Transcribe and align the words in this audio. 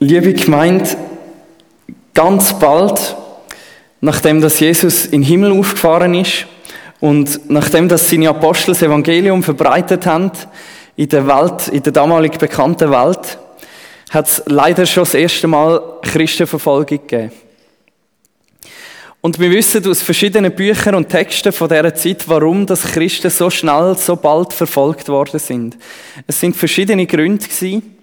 Liebe 0.00 0.32
Gemeinde, 0.32 0.96
ganz 2.14 2.56
bald, 2.56 3.16
nachdem 4.00 4.40
dass 4.40 4.60
Jesus 4.60 5.06
in 5.06 5.22
den 5.22 5.28
Himmel 5.28 5.50
aufgefahren 5.50 6.14
ist 6.14 6.46
und 7.00 7.50
nachdem 7.50 7.88
dass 7.88 8.08
seine 8.08 8.28
Apostel 8.28 8.74
das 8.74 8.82
Evangelium 8.82 9.42
verbreitet 9.42 10.06
haben 10.06 10.30
in 10.94 11.08
der 11.08 11.26
Welt, 11.26 11.66
in 11.66 11.82
der 11.82 11.92
damalig 11.92 12.38
bekannten 12.38 12.92
Welt, 12.92 13.38
hat 14.10 14.28
es 14.28 14.42
leider 14.46 14.86
schon 14.86 15.02
das 15.02 15.14
erste 15.14 15.48
Mal 15.48 15.82
Christenverfolgung 16.02 17.00
gegeben. 17.00 17.32
Und 19.20 19.40
wir 19.40 19.50
wissen 19.50 19.84
aus 19.84 20.00
verschiedenen 20.00 20.54
Büchern 20.54 20.94
und 20.94 21.08
Texten 21.08 21.50
von 21.50 21.68
dieser 21.68 21.92
Zeit, 21.96 22.28
warum 22.28 22.66
das 22.66 22.84
Christen 22.84 23.30
so 23.30 23.50
schnell, 23.50 23.96
so 23.98 24.14
bald 24.14 24.52
verfolgt 24.52 25.08
worden 25.08 25.40
sind. 25.40 25.76
Es 26.28 26.38
sind 26.38 26.54
verschiedene 26.54 27.04
Gründe 27.04 27.44
gewesen. 27.44 27.97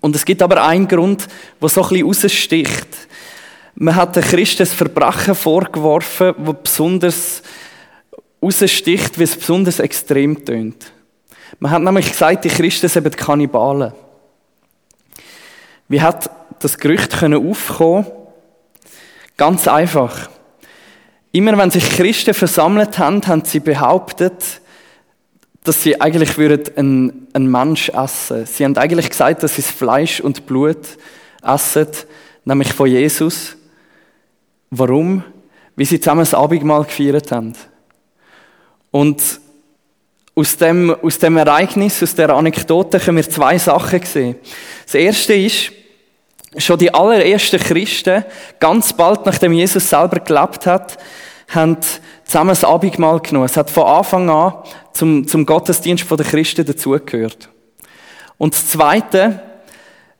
Und 0.00 0.14
es 0.14 0.24
gibt 0.24 0.42
aber 0.42 0.64
einen 0.64 0.86
Grund, 0.86 1.26
der 1.60 1.68
so 1.68 1.82
ein 1.82 1.88
bisschen 1.88 2.06
raussticht. 2.06 2.88
Man 3.74 3.96
hat 3.96 4.16
den 4.16 4.22
Christen 4.22 4.58
das 4.58 4.72
Verbrechen 4.72 5.34
vorgeworfen, 5.34 6.34
das 6.38 6.56
besonders 6.62 7.42
raussticht, 8.42 9.18
wie 9.18 9.24
es 9.24 9.36
besonders 9.36 9.78
extrem 9.80 10.44
tönt. 10.44 10.92
Man 11.58 11.72
hat 11.72 11.82
nämlich 11.82 12.10
gesagt, 12.10 12.44
die 12.44 12.48
Christen 12.48 12.88
sind 12.88 13.16
Kannibalen. 13.16 13.92
Wie 15.88 16.00
hat 16.00 16.30
das 16.60 16.78
Gerücht 16.78 17.22
aufkommen? 17.22 18.06
Ganz 19.36 19.66
einfach. 19.66 20.30
Immer 21.32 21.56
wenn 21.58 21.70
sich 21.70 21.88
Christen 21.90 22.34
versammelt 22.34 22.98
haben, 22.98 23.26
haben 23.26 23.44
sie 23.44 23.60
behauptet, 23.60 24.60
dass 25.64 25.82
sie 25.82 26.00
eigentlich 26.00 26.38
würden 26.38 26.76
einen, 26.76 27.28
einen 27.32 27.50
Mensch 27.50 27.90
essen. 27.90 28.46
Sie 28.46 28.64
haben 28.64 28.76
eigentlich 28.76 29.10
gesagt, 29.10 29.42
dass 29.42 29.56
sie 29.56 29.62
das 29.62 29.70
Fleisch 29.70 30.20
und 30.20 30.46
Blut 30.46 30.78
essen, 31.42 31.88
nämlich 32.44 32.72
von 32.72 32.88
Jesus. 32.88 33.56
Warum? 34.70 35.22
Weil 35.76 35.86
sie 35.86 36.00
zusammen 36.00 36.20
das 36.20 36.34
Abendmahl 36.34 36.84
gefeiert 36.84 37.30
haben. 37.32 37.54
Und 38.90 39.22
aus 40.34 40.56
dem, 40.56 40.96
aus 41.02 41.18
dem 41.18 41.36
Ereignis, 41.36 42.02
aus 42.02 42.14
der 42.14 42.30
Anekdote 42.30 42.98
können 42.98 43.18
wir 43.18 43.28
zwei 43.28 43.58
Sachen 43.58 44.02
sehen. 44.02 44.36
Das 44.84 44.94
erste 44.94 45.34
ist, 45.34 45.72
schon 46.56 46.78
die 46.78 46.92
allerersten 46.92 47.60
Christen, 47.60 48.24
ganz 48.58 48.92
bald 48.92 49.26
nachdem 49.26 49.52
Jesus 49.52 49.88
selber 49.88 50.20
gelebt 50.20 50.66
hat, 50.66 50.98
haben 51.50 51.76
zusammen 52.24 52.50
das 52.50 52.64
Abendmahl 52.64 53.20
genommen. 53.20 53.46
Es 53.46 53.56
hat 53.56 53.70
von 53.70 53.84
Anfang 53.84 54.30
an 54.30 54.54
zum, 54.92 55.26
zum 55.26 55.44
Gottesdienst 55.44 56.10
der 56.10 56.24
Christen 56.24 56.64
dazugehört. 56.64 57.48
Und 58.38 58.54
das 58.54 58.68
Zweite, 58.68 59.42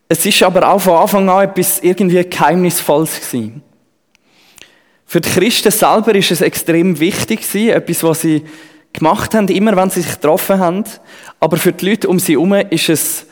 es 0.08 0.26
ist 0.26 0.42
aber 0.42 0.68
auch 0.68 0.80
von 0.80 0.96
Anfang 0.96 1.28
an 1.28 1.44
etwas 1.44 1.78
irgendwie 1.80 2.22
Geheimnisvolles 2.24 3.20
gewesen. 3.20 3.62
Für 5.06 5.20
die 5.20 5.28
Christen 5.28 5.70
selber 5.70 6.14
ist 6.14 6.30
es 6.30 6.40
extrem 6.40 7.00
wichtig 7.00 7.42
gewesen, 7.42 7.70
etwas, 7.70 8.02
was 8.02 8.20
sie 8.20 8.44
gemacht 8.92 9.34
haben, 9.34 9.48
immer 9.48 9.76
wenn 9.76 9.90
sie 9.90 10.02
sich 10.02 10.12
getroffen 10.12 10.58
haben. 10.58 10.84
Aber 11.38 11.56
für 11.56 11.72
die 11.72 11.90
Leute 11.90 12.08
um 12.08 12.18
sie 12.18 12.32
herum 12.32 12.52
ist 12.52 12.88
es 12.88 13.26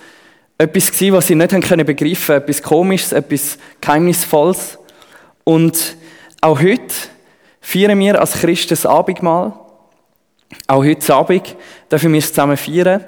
etwas 0.56 0.91
gewesen, 0.91 1.12
was 1.14 1.26
sie 1.26 1.34
nicht 1.34 1.52
haben 1.52 1.62
können 1.62 1.86
begreifen, 1.86 2.36
etwas 2.36 2.62
Komisches, 2.62 3.12
etwas 3.12 3.58
Geheimnisvolles. 3.80 4.78
Und 5.44 5.96
auch 6.41 6.60
heute 6.60 6.94
feiern 7.69 7.98
wir 7.98 8.19
als 8.19 8.33
Christen 8.33 8.70
das 8.70 8.86
Abendmahl. 8.86 9.52
Auch 10.66 10.83
heute 10.83 11.14
Abend 11.14 11.55
dürfen 11.92 12.12
wir 12.14 12.19
es 12.19 12.28
zusammen 12.28 12.56
feiern. 12.56 13.05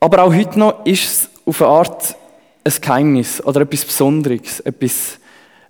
Aber 0.00 0.24
auch 0.24 0.34
heute 0.34 0.58
noch 0.58 0.84
ist 0.84 1.04
es 1.04 1.30
auf 1.46 1.62
eine 1.62 1.70
Art 1.70 2.16
ein 2.64 2.72
Geheimnis 2.80 3.40
oder 3.44 3.60
etwas 3.60 3.84
Besonderes, 3.84 4.58
etwas, 4.60 5.20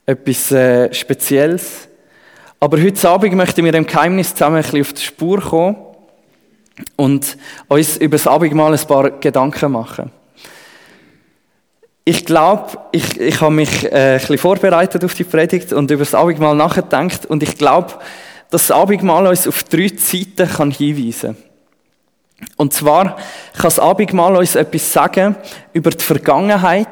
etwas 0.06 0.50
äh, 0.50 0.94
Spezielles. 0.94 1.88
Aber 2.58 2.80
heute 2.80 3.06
Abend 3.06 3.34
möchten 3.34 3.62
wir 3.62 3.72
dem 3.72 3.86
Geheimnis 3.86 4.34
zusammen 4.34 4.56
ein 4.56 4.62
bisschen 4.62 4.80
auf 4.80 4.92
die 4.94 5.02
Spur 5.02 5.40
kommen 5.42 5.76
und 6.96 7.36
uns 7.68 7.98
über 7.98 8.16
das 8.16 8.26
Abendmahl 8.26 8.72
ein 8.72 8.86
paar 8.86 9.10
Gedanken 9.10 9.72
machen. 9.72 10.10
Ich 12.10 12.24
glaube, 12.24 12.78
ich, 12.90 13.20
ich 13.20 13.38
habe 13.42 13.52
mich 13.52 13.84
äh, 13.84 14.14
ein 14.14 14.18
bisschen 14.18 14.38
vorbereitet 14.38 15.04
auf 15.04 15.12
die 15.12 15.24
Predigt 15.24 15.74
und 15.74 15.90
über 15.90 16.04
das 16.04 16.14
Abendmahl 16.14 16.56
nachgedacht 16.56 17.26
und 17.26 17.42
ich 17.42 17.58
glaube, 17.58 17.98
dass 18.48 18.68
das 18.68 18.70
Abendmahl 18.70 19.26
uns 19.26 19.46
auf 19.46 19.62
drei 19.64 19.90
Zeiten 19.90 20.48
kann 20.48 20.70
hinweisen 20.70 21.36
kann. 22.38 22.48
Und 22.56 22.72
zwar 22.72 23.16
kann 23.52 23.64
das 23.64 23.78
Abendmahl 23.78 24.36
uns 24.36 24.54
etwas 24.54 24.90
sagen 24.90 25.36
über 25.74 25.90
die 25.90 26.02
Vergangenheit, 26.02 26.88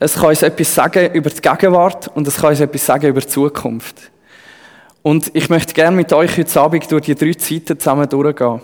es 0.00 0.14
kann 0.14 0.30
uns 0.30 0.42
etwas 0.42 0.74
sagen 0.74 1.12
über 1.12 1.30
die 1.30 1.40
Gegenwart 1.40 2.08
und 2.08 2.26
es 2.26 2.38
kann 2.38 2.50
uns 2.50 2.58
etwas 2.58 2.84
sagen 2.84 3.06
über 3.06 3.20
die 3.20 3.28
Zukunft. 3.28 4.10
Und 5.02 5.30
ich 5.34 5.50
möchte 5.50 5.72
gerne 5.72 5.96
mit 5.96 6.12
euch 6.12 6.36
heute 6.36 6.60
Abend 6.60 6.90
durch 6.90 7.04
die 7.04 7.14
drei 7.14 7.34
Zeiten 7.34 7.78
zusammen 7.78 8.08
durchgehen. 8.08 8.60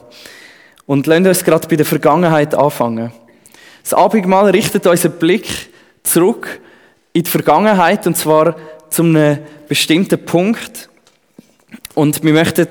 Und 0.86 1.06
lasst 1.06 1.24
uns 1.24 1.44
gerade 1.44 1.68
bei 1.68 1.76
der 1.76 1.86
Vergangenheit 1.86 2.52
anfangen. 2.52 3.12
Das 3.88 3.94
Abendmahl 3.94 4.50
richtet 4.50 4.86
unseren 4.86 5.12
Blick 5.12 5.67
zurück 6.08 6.60
in 7.12 7.22
die 7.22 7.30
Vergangenheit 7.30 8.06
und 8.06 8.16
zwar 8.16 8.56
zu 8.91 9.02
einem 9.02 9.38
bestimmten 9.69 10.24
Punkt. 10.24 10.88
Und 11.94 12.22
wir 12.22 12.32
möchten 12.32 12.69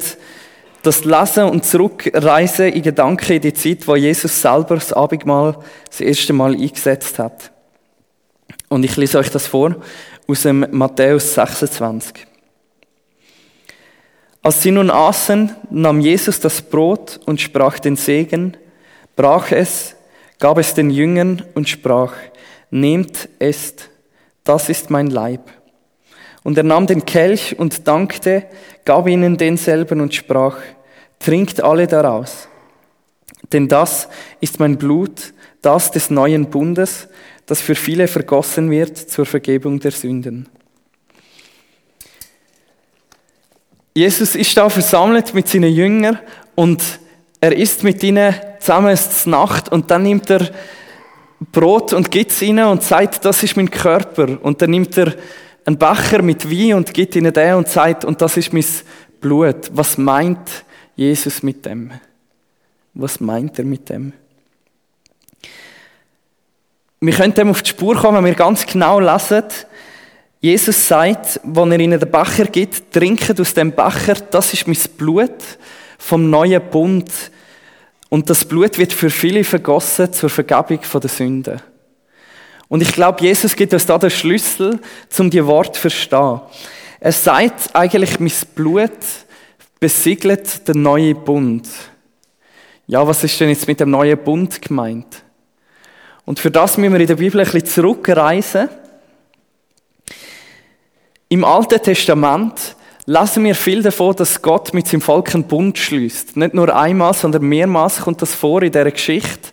das 0.84 1.03
lesen 1.03 1.46
und 1.46 1.66
zurückreisen 1.66 2.68
in 2.68 2.81
Gedanken 2.81 3.34
in 3.34 3.42
die 3.42 3.53
Zeit, 3.53 3.88
wo 3.88 3.96
Jesus 3.96 4.42
selber 4.42 4.75
das 4.75 4.94
Abendmahl 4.94 5.58
das 5.90 6.02
erste 6.02 6.34
Mal 6.34 6.53
eingesetzt 6.53 7.20
hat. 7.20 7.52
Und 8.70 8.84
ich 8.84 8.96
lese 8.98 9.20
euch 9.20 9.30
das 9.30 9.48
vor 9.48 9.75
aus 10.28 10.42
dem 10.42 10.66
Matthäus 10.72 11.34
26. 11.34 12.25
Als 14.42 14.62
sie 14.62 14.72
nun 14.72 14.90
aßen, 14.90 15.56
nahm 15.69 16.00
Jesus 16.00 16.40
das 16.40 16.62
Brot 16.62 17.19
und 17.25 17.42
sprach 17.42 17.80
den 17.80 17.98
Segen, 17.98 18.56
brach 19.16 19.52
es, 19.52 19.96
gab 20.40 20.58
es 20.58 20.74
den 20.74 20.90
Jüngern 20.90 21.44
und 21.54 21.68
sprach, 21.68 22.14
nehmt, 22.70 23.30
esst, 23.40 23.90
das 24.44 24.70
ist 24.70 24.90
mein 24.90 25.08
Leib. 25.08 25.42
Und 26.44 26.58
er 26.58 26.64
nahm 26.64 26.88
den 26.88 27.06
Kelch 27.06 27.60
und 27.60 27.88
dankte, 27.88 28.46
gab 28.86 29.08
ihnen 29.08 29.38
denselben 29.38 30.00
und 30.00 30.16
sprach, 30.16 30.58
trinkt 31.20 31.62
alle 31.62 31.88
daraus. 31.88 32.48
Denn 33.52 33.68
das 33.68 34.08
ist 34.40 34.60
mein 34.60 34.78
Blut, 34.78 35.34
das 35.62 35.92
des 35.92 36.10
neuen 36.10 36.50
Bundes, 36.50 37.08
das 37.46 37.62
für 37.62 37.76
viele 37.76 38.08
vergossen 38.08 38.70
wird 38.72 38.98
zur 38.98 39.26
Vergebung 39.26 39.80
der 39.80 39.92
Sünden. 39.92 40.48
Jesus 43.94 44.36
ist 44.36 44.56
da 44.56 44.70
versammelt 44.70 45.34
mit 45.34 45.48
seinen 45.48 45.74
Jüngern 45.74 46.20
und 46.56 46.84
er 47.42 47.56
isst 47.56 47.84
mit 47.84 48.04
ihnen 48.04 48.36
zusammen 48.60 48.98
Nacht 49.26 49.70
und 49.70 49.90
dann 49.90 50.04
nimmt 50.04 50.30
er 50.30 50.50
Brot 51.52 51.94
und 51.94 52.09
gibt 52.09 52.31
es 52.31 52.42
ihnen 52.42 52.66
und 52.66 52.84
sagt, 52.84 53.24
das 53.24 53.44
ist 53.44 53.56
mein 53.56 53.70
Körper. 53.70 54.38
Und 54.42 54.62
dann 54.62 54.72
nimmt 54.72 54.98
er 54.98 55.14
einen 55.66 55.78
Becher 55.78 56.22
mit 56.22 56.50
Wein 56.50 56.74
und 56.74 56.94
gibt 56.94 57.16
ihnen 57.16 57.34
den 57.34 57.56
und 57.56 57.68
sagt, 57.68 58.06
und 58.06 58.22
das 58.22 58.38
ist 58.38 58.53
mein 58.53 58.66
Blut. 59.22 59.70
Was 59.74 59.98
meint 59.98 60.64
Jesus 60.96 61.44
mit 61.44 61.66
dem? 61.66 61.92
Was 62.94 63.20
meint 63.20 63.59
er 63.59 63.66
mit 63.66 63.90
dem? 63.90 64.14
Wir 67.00 67.14
können 67.14 67.34
dem 67.34 67.50
auf 67.50 67.62
die 67.62 67.69
Spur 67.69 67.96
kommen, 67.96 68.18
wenn 68.18 68.25
wir 68.25 68.34
ganz 68.34 68.66
genau 68.66 69.00
lesen. 69.00 69.44
Jesus 70.40 70.88
sagt, 70.88 71.40
wenn 71.44 71.72
er 71.72 71.80
ihnen 71.80 72.00
den 72.00 72.12
Becher 72.12 72.46
gibt, 72.46 72.92
trinken 72.92 73.40
aus 73.40 73.54
dem 73.54 73.72
Becher, 73.72 74.16
das 74.31 74.54
ist 74.54 74.68
mein 74.68 74.78
Blut 74.98 75.36
vom 76.00 76.30
neuen 76.30 76.62
Bund, 76.69 77.12
und 78.09 78.29
das 78.29 78.45
Blut 78.45 78.78
wird 78.78 78.94
für 78.94 79.09
viele 79.09 79.44
vergossen 79.44 80.13
zur 80.13 80.29
Vergebung 80.29 80.79
der 81.01 81.09
Sünden. 81.09 81.62
Und 82.69 82.81
ich 82.81 82.91
glaube, 82.94 83.22
Jesus 83.22 83.56
gibt 83.56 83.74
uns 83.74 83.86
da 83.86 83.98
den 83.98 84.09
Schlüssel, 84.09 84.80
um 85.18 85.30
die 85.30 85.45
Worte 85.45 85.74
zu 85.74 85.81
verstehen. 85.81 86.42
Er 87.00 87.12
sagt 87.12 87.69
eigentlich, 87.74 88.19
mein 88.19 88.31
Blut 88.56 88.92
besiegelt 89.80 90.68
den 90.68 90.81
neuen 90.81 91.24
Bund. 91.24 91.68
Ja, 92.88 93.06
was 93.06 93.24
ist 93.24 93.39
denn 93.39 93.50
jetzt 93.50 93.68
mit 93.68 93.80
dem 93.80 93.92
neuen 93.92 94.18
Bund 94.18 94.62
gemeint? 94.62 95.24
Und 96.25 96.39
für 96.39 96.51
das 96.51 96.77
müssen 96.77 96.94
wir 96.94 97.00
in 97.00 97.07
der 97.07 97.15
Bibel 97.15 97.39
ein 97.39 97.45
bisschen 97.45 97.65
zurückreisen. 97.65 98.69
Im 101.30 101.44
Alten 101.44 101.81
Testament 101.81 102.76
lassen 103.07 103.45
wir 103.45 103.56
viel 103.56 103.81
davon, 103.81 104.15
dass 104.15 104.42
Gott 104.42 104.74
mit 104.74 104.88
seinem 104.88 105.01
Volk 105.01 105.33
einen 105.33 105.45
Bund 105.45 105.77
schließt. 105.77 106.36
Nicht 106.38 106.54
nur 106.54 106.75
einmal, 106.75 107.13
sondern 107.13 107.44
mehrmals 107.44 108.01
kommt 108.01 108.21
das 108.21 108.36
vor 108.36 108.62
in 108.62 108.71
dieser 108.71 108.92
Geschichte. 108.92 109.50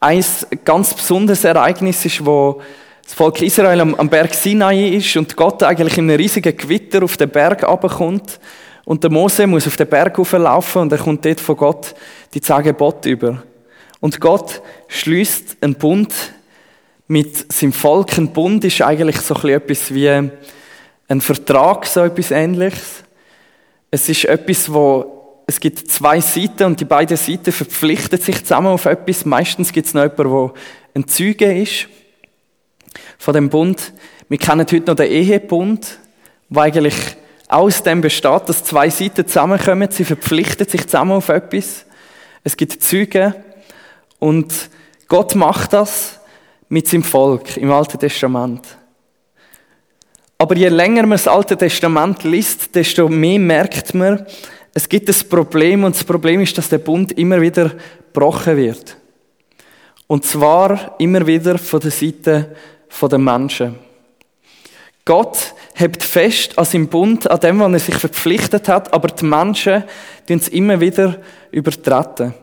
Ein 0.00 0.24
ganz 0.64 0.94
besonderes 0.94 1.42
Ereignis 1.42 2.04
ist, 2.04 2.24
wo 2.24 2.62
das 3.02 3.14
Volk 3.14 3.42
Israel 3.42 3.80
am, 3.80 4.08
Berg 4.08 4.32
Sinai 4.32 4.90
ist 4.90 5.16
und 5.16 5.36
Gott 5.36 5.62
eigentlich 5.64 5.98
in 5.98 6.08
einem 6.08 6.20
riesigen 6.20 6.56
Gewitter 6.56 7.02
auf 7.02 7.16
den 7.16 7.30
Berg 7.30 7.64
abkommt 7.64 8.38
und 8.84 9.02
der 9.02 9.10
Mose 9.10 9.46
muss 9.48 9.66
auf 9.66 9.76
den 9.76 9.88
Berg 9.88 10.16
hochlaufen 10.16 10.82
und 10.82 10.92
er 10.92 10.98
kommt 10.98 11.24
dort 11.24 11.40
von 11.40 11.56
Gott 11.56 11.94
die 12.32 12.40
zehn 12.40 12.62
Gebote 12.62 13.10
über. 13.10 13.42
Und 13.98 14.20
Gott 14.20 14.62
schließt 14.86 15.56
einen 15.62 15.74
Bund 15.74 16.14
mit 17.08 17.52
seinem 17.52 17.72
Volk. 17.72 18.16
Ein 18.16 18.32
Bund 18.32 18.64
ist 18.64 18.80
eigentlich 18.82 19.16
so 19.16 19.34
etwas 19.48 19.92
wie 19.92 20.30
ein 21.08 21.20
Vertrag, 21.20 21.86
so 21.86 22.02
etwas 22.02 22.30
ähnliches. 22.30 23.02
Es 23.90 24.08
ist 24.08 24.26
etwas, 24.26 24.72
wo 24.72 25.42
es 25.46 25.58
gibt 25.58 25.90
zwei 25.90 26.20
Seiten 26.20 26.64
und 26.64 26.78
die 26.78 26.84
beiden 26.84 27.16
Seiten 27.16 27.52
verpflichten 27.52 28.20
sich 28.20 28.44
zusammen 28.44 28.66
auf 28.68 28.84
etwas. 28.84 29.24
Meistens 29.24 29.72
gibt 29.72 29.86
es 29.86 29.94
noch 29.94 30.02
jemanden, 30.02 30.52
der 30.52 30.52
ein 30.94 31.08
Zeuge 31.08 31.62
ist 31.62 31.88
von 33.16 33.32
dem 33.32 33.48
Bund. 33.48 33.94
Wir 34.28 34.36
kennen 34.36 34.66
heute 34.70 34.86
noch 34.86 34.94
den 34.94 35.10
Ehebund, 35.10 35.98
der 36.50 36.62
eigentlich 36.62 36.96
aus 37.48 37.82
dem 37.82 38.02
besteht, 38.02 38.42
dass 38.46 38.62
zwei 38.62 38.90
Seiten 38.90 39.26
zusammenkommen. 39.26 39.90
Sie 39.90 40.04
verpflichten 40.04 40.68
sich 40.68 40.86
zusammen 40.86 41.12
auf 41.12 41.30
etwas. 41.30 41.86
Es 42.44 42.54
gibt 42.54 42.82
Zeugen 42.82 43.34
und 44.18 44.52
Gott 45.08 45.34
macht 45.34 45.72
das 45.72 46.20
mit 46.68 46.88
seinem 46.88 47.04
Volk 47.04 47.56
im 47.56 47.72
Alten 47.72 47.98
Testament. 47.98 48.77
Aber 50.38 50.56
je 50.56 50.68
länger 50.68 51.02
man 51.02 51.18
das 51.18 51.26
Alte 51.26 51.56
Testament 51.56 52.22
liest, 52.22 52.72
desto 52.74 53.08
mehr 53.08 53.40
merkt 53.40 53.92
man, 53.92 54.24
es 54.72 54.88
gibt 54.88 55.08
ein 55.08 55.28
Problem 55.28 55.82
und 55.82 55.96
das 55.96 56.04
Problem 56.04 56.40
ist, 56.40 56.56
dass 56.56 56.68
der 56.68 56.78
Bund 56.78 57.10
immer 57.18 57.40
wieder 57.40 57.72
gebrochen 58.12 58.56
wird. 58.56 58.96
Und 60.06 60.24
zwar 60.24 60.94
immer 60.98 61.26
wieder 61.26 61.58
von 61.58 61.80
der 61.80 61.90
Seite 61.90 62.54
der 63.02 63.18
Menschen. 63.18 63.76
Gott 65.04 65.54
hebt 65.74 66.02
fest 66.02 66.56
an 66.58 66.64
seinem 66.64 66.88
Bund, 66.88 67.28
an 67.28 67.40
dem, 67.40 67.58
was 67.58 67.72
er 67.72 67.78
sich 67.80 67.94
verpflichtet 67.96 68.68
hat, 68.68 68.92
aber 68.92 69.08
die 69.08 69.24
Menschen 69.24 69.84
tun 70.26 70.36
es 70.36 70.48
immer 70.48 70.80
wieder 70.80 71.18
übertreten. 71.50 72.34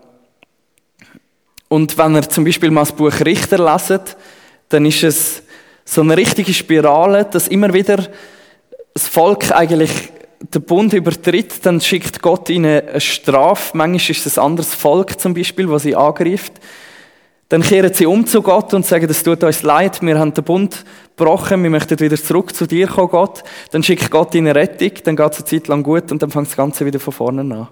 Und 1.69 1.97
wenn 1.97 2.15
ihr 2.15 2.29
zum 2.29 2.43
Beispiel 2.43 2.71
mal 2.71 2.81
das 2.81 2.91
Buch 2.91 3.19
Richter 3.21 3.57
leset, 3.57 4.17
dann 4.69 4.85
ist 4.85 5.03
es 5.03 5.43
so 5.85 6.01
eine 6.01 6.17
richtige 6.17 6.53
Spirale, 6.53 7.25
dass 7.25 7.47
immer 7.47 7.73
wieder 7.73 8.07
das 8.93 9.07
Volk 9.07 9.51
eigentlich 9.51 9.91
den 10.53 10.63
Bund 10.63 10.93
übertritt, 10.93 11.65
dann 11.65 11.79
schickt 11.79 12.21
Gott 12.21 12.49
ihnen 12.49 12.81
eine 12.87 13.01
Strafe. 13.01 13.77
Manchmal 13.77 14.11
ist 14.11 14.25
es 14.25 14.37
ein 14.37 14.45
anderes 14.45 14.73
Volk 14.73 15.19
zum 15.19 15.33
Beispiel, 15.33 15.69
was 15.69 15.83
sie 15.83 15.95
angreift. 15.95 16.53
Dann 17.49 17.61
kehren 17.61 17.93
sie 17.93 18.07
um 18.07 18.25
zu 18.25 18.41
Gott 18.41 18.73
und 18.73 18.85
sagen, 18.85 19.07
es 19.09 19.21
tut 19.21 19.43
uns 19.43 19.61
leid, 19.61 20.01
wir 20.01 20.17
haben 20.17 20.33
den 20.33 20.43
Bund 20.43 20.83
gebrochen, 21.15 21.61
wir 21.61 21.69
möchten 21.69 21.99
wieder 21.99 22.17
zurück 22.17 22.55
zu 22.55 22.65
dir 22.65 22.87
kommen, 22.87 23.09
Gott. 23.09 23.43
Dann 23.71 23.83
schickt 23.83 24.09
Gott 24.09 24.33
ihnen 24.33 24.51
Rettung, 24.51 24.91
dann 25.03 25.15
geht 25.15 25.31
es 25.31 25.37
eine 25.37 25.45
Zeit 25.45 25.67
lang 25.67 25.83
gut 25.83 26.11
und 26.11 26.21
dann 26.21 26.31
fängt 26.31 26.47
das 26.47 26.57
Ganze 26.57 26.85
wieder 26.85 26.99
von 26.99 27.13
vorne 27.13 27.41
an. 27.41 27.67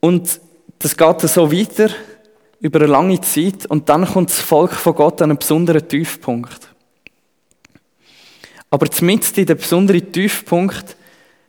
Und 0.00 0.40
das 0.78 0.96
geht 0.96 1.20
so 1.22 1.50
weiter 1.50 1.88
über 2.60 2.80
eine 2.80 2.88
lange 2.88 3.20
Zeit 3.20 3.66
und 3.66 3.88
dann 3.88 4.06
kommt 4.06 4.30
das 4.30 4.40
Volk 4.40 4.72
von 4.72 4.94
Gott 4.94 5.20
an 5.22 5.30
einen 5.30 5.38
besonderen 5.38 5.86
Tiefpunkt. 5.86 6.74
Aber 8.70 8.90
zumindest 8.90 9.38
in 9.38 9.46
dem 9.46 9.58
besonderen 9.58 10.10
Tiefpunkt 10.10 10.96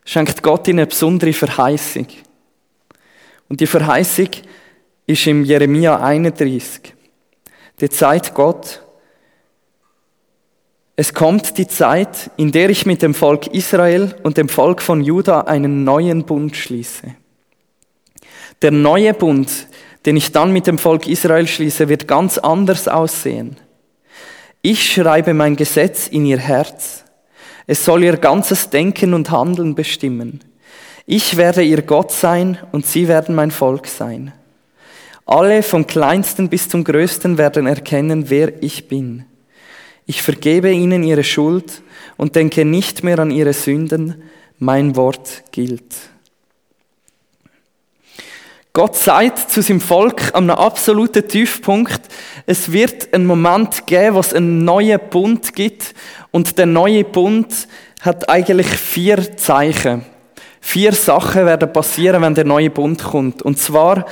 schenkt 0.04 0.44
Gott 0.44 0.68
ihnen 0.68 0.80
eine 0.80 0.88
besondere 0.88 1.34
Verheißung. 1.34 2.08
Und 3.50 3.62
die 3.62 3.68
Verheißung 3.68 4.30
ist 5.08 5.28
im 5.28 5.44
Jeremia 5.44 6.00
31. 6.00 6.94
Die 7.80 7.90
Zeit 7.90 8.34
Gott, 8.34 8.82
es 10.96 11.14
kommt 11.14 11.58
die 11.58 11.68
Zeit, 11.68 12.32
in 12.38 12.52
der 12.52 12.70
ich 12.70 12.86
mit 12.86 13.02
dem 13.02 13.14
Volk 13.14 13.48
Israel 13.48 14.16
und 14.24 14.38
dem 14.38 14.48
Volk 14.48 14.82
von 14.82 15.04
Juda 15.04 15.42
einen 15.42 15.84
neuen 15.84 16.26
Bund 16.26 16.56
schließe. 16.56 17.16
Der 18.62 18.72
neue 18.72 19.14
Bund, 19.14 19.68
den 20.06 20.18
ich 20.18 20.32
dann 20.32 20.52
mit 20.52 20.68
dem 20.68 20.78
Volk 20.78 21.08
Israel 21.08 21.48
schließe, 21.48 21.90
wird 21.90 22.08
ganz 22.08 22.38
anders 22.38 22.88
aussehen. 22.88 23.58
Ich 24.62 24.92
schreibe 24.92 25.34
mein 25.34 25.56
Gesetz 25.56 26.08
in 26.08 26.26
ihr 26.26 26.40
Herz. 26.40 27.04
Es 27.68 27.86
soll 27.86 28.04
ihr 28.04 28.18
ganzes 28.18 28.70
Denken 28.70 29.14
und 29.14 29.32
Handeln 29.32 29.76
bestimmen. 29.76 30.42
Ich 31.08 31.38
werde 31.38 31.64
ihr 31.64 31.82
Gott 31.82 32.12
sein 32.12 32.58
und 32.72 32.86
sie 32.86 33.08
werden 33.08 33.36
mein 33.36 33.52
Volk 33.52 33.88
sein. 33.88 34.34
Alle 35.26 35.64
vom 35.64 35.88
kleinsten 35.88 36.50
bis 36.50 36.70
zum 36.70 36.84
größten 36.84 37.38
werden 37.38 37.66
erkennen, 37.66 38.30
wer 38.30 38.64
ich 38.64 38.88
bin. 38.88 39.26
Ich 40.06 40.22
vergebe 40.22 40.72
ihnen 40.72 41.04
ihre 41.04 41.24
Schuld 41.24 41.82
und 42.18 42.36
denke 42.36 42.64
nicht 42.64 43.04
mehr 43.04 43.18
an 43.18 43.32
ihre 43.32 43.54
Sünden. 43.54 44.24
Mein 44.60 44.96
Wort 44.96 45.44
gilt. 45.52 45.96
Gott 48.76 48.98
sagt 48.98 49.52
zu 49.52 49.62
seinem 49.62 49.80
Volk 49.80 50.36
an 50.36 50.50
einem 50.50 50.60
absoluten 50.60 51.26
Tiefpunkt, 51.26 52.02
es 52.46 52.74
wird 52.74 53.14
einen 53.14 53.26
Moment 53.26 53.88
geben, 53.88 54.16
wo 54.16 54.20
es 54.20 54.34
einen 54.34 54.66
neuen 54.66 55.00
Bund 55.10 55.56
gibt. 55.56 55.96
Und 56.32 56.58
der 56.58 56.66
neue 56.66 57.06
Bund 57.06 57.70
hat 58.02 58.28
eigentlich 58.28 58.68
vier 58.68 59.38
Zeichen. 59.38 60.04
Vier 60.60 60.92
Sachen 60.92 61.46
werden 61.46 61.72
passieren, 61.72 62.22
wenn 62.22 62.36
der 62.36 62.44
neue 62.44 62.70
Bund 62.70 63.02
kommt. 63.02 63.42
Und 63.44 63.60
zwar, 63.60 64.08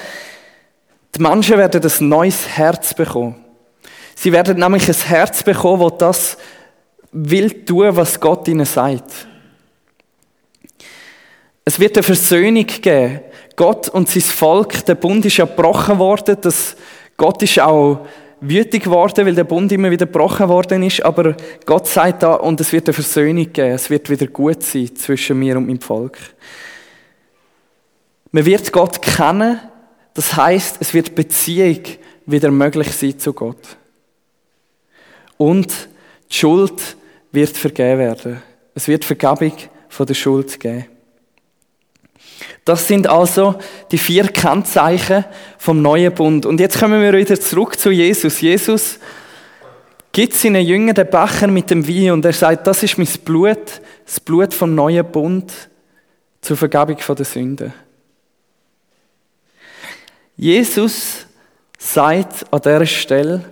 die 1.13 1.21
Menschen 1.21 1.57
werden 1.57 1.81
ein 1.83 2.07
neues 2.07 2.47
Herz 2.47 2.93
bekommen. 2.93 3.35
Sie 4.15 4.31
werden 4.31 4.59
nämlich 4.59 4.87
ein 4.87 4.95
Herz 4.95 5.43
bekommen, 5.43 5.91
das 5.99 6.37
das 6.37 6.37
will 7.11 7.65
tun, 7.65 7.97
was 7.97 8.17
Gott 8.17 8.47
ihnen 8.47 8.65
sagt. 8.65 9.27
Es 11.65 11.79
wird 11.79 11.97
eine 11.97 12.03
Versöhnung 12.03 12.65
geben. 12.65 13.21
Gott 13.55 13.89
und 13.89 14.09
sein 14.09 14.21
Volk, 14.21 14.85
der 14.85 14.95
Bund 14.95 15.25
ist 15.25 15.37
ja 15.37 15.45
gebrochen 15.45 15.99
worden. 15.99 16.37
Das, 16.41 16.75
Gott 17.17 17.41
ist 17.43 17.59
auch 17.59 18.05
wütig 18.41 18.83
geworden, 18.83 19.25
weil 19.25 19.35
der 19.35 19.43
Bund 19.43 19.71
immer 19.71 19.91
wieder 19.91 20.05
gebrochen 20.05 20.49
worden 20.49 20.83
ist. 20.83 21.03
Aber 21.05 21.35
Gott 21.65 21.87
sagt 21.87 22.23
da, 22.23 22.33
und 22.33 22.59
es 22.59 22.71
wird 22.71 22.87
eine 22.87 22.93
Versöhnung 22.93 23.51
geben. 23.53 23.71
Es 23.71 23.89
wird 23.89 24.09
wieder 24.09 24.27
gut 24.27 24.63
sein 24.63 24.95
zwischen 24.95 25.39
mir 25.39 25.57
und 25.57 25.67
meinem 25.67 25.81
Volk. 25.81 26.17
Man 28.31 28.45
wird 28.45 28.71
Gott 28.71 29.01
kennen 29.01 29.59
das 30.13 30.35
heißt, 30.35 30.77
es 30.79 30.93
wird 30.93 31.15
Beziehung 31.15 31.79
wieder 32.25 32.51
möglich 32.51 32.91
sein 32.91 33.17
zu 33.17 33.33
Gott. 33.33 33.77
Und 35.37 35.89
die 36.29 36.35
Schuld 36.35 36.95
wird 37.31 37.57
vergeben 37.57 37.99
werden. 37.99 38.43
Es 38.75 38.87
wird 38.87 39.05
Vergebung 39.05 39.53
von 39.89 40.05
der 40.05 40.13
Schuld 40.13 40.59
geben. 40.59 40.85
Das 42.65 42.87
sind 42.87 43.07
also 43.07 43.55
die 43.91 43.97
vier 43.97 44.27
Kennzeichen 44.27 45.25
vom 45.57 45.81
neuen 45.81 46.13
Bund. 46.13 46.45
Und 46.45 46.59
jetzt 46.59 46.79
kommen 46.79 47.01
wir 47.01 47.13
wieder 47.13 47.39
zurück 47.39 47.77
zu 47.77 47.91
Jesus. 47.91 48.39
Jesus 48.39 48.99
gibt 50.13 50.33
seinen 50.33 50.65
Jüngern 50.65 50.95
den 50.95 51.09
Becher 51.09 51.47
mit 51.47 51.69
dem 51.69 51.85
Wein 51.87 52.11
und 52.11 52.23
er 52.23 52.33
sagt, 52.33 52.67
das 52.67 52.83
ist 52.83 52.97
mein 52.97 53.07
Blut, 53.25 53.81
das 54.05 54.19
Blut 54.19 54.53
vom 54.53 54.75
neuen 54.75 55.05
Bund 55.11 55.51
zur 56.39 56.55
Vergebung 56.55 56.97
der 56.97 57.25
Sünden. 57.25 57.73
Jesus 60.37 61.25
sagt 61.77 62.45
an 62.51 62.61
dieser 62.61 62.85
Stelle, 62.85 63.43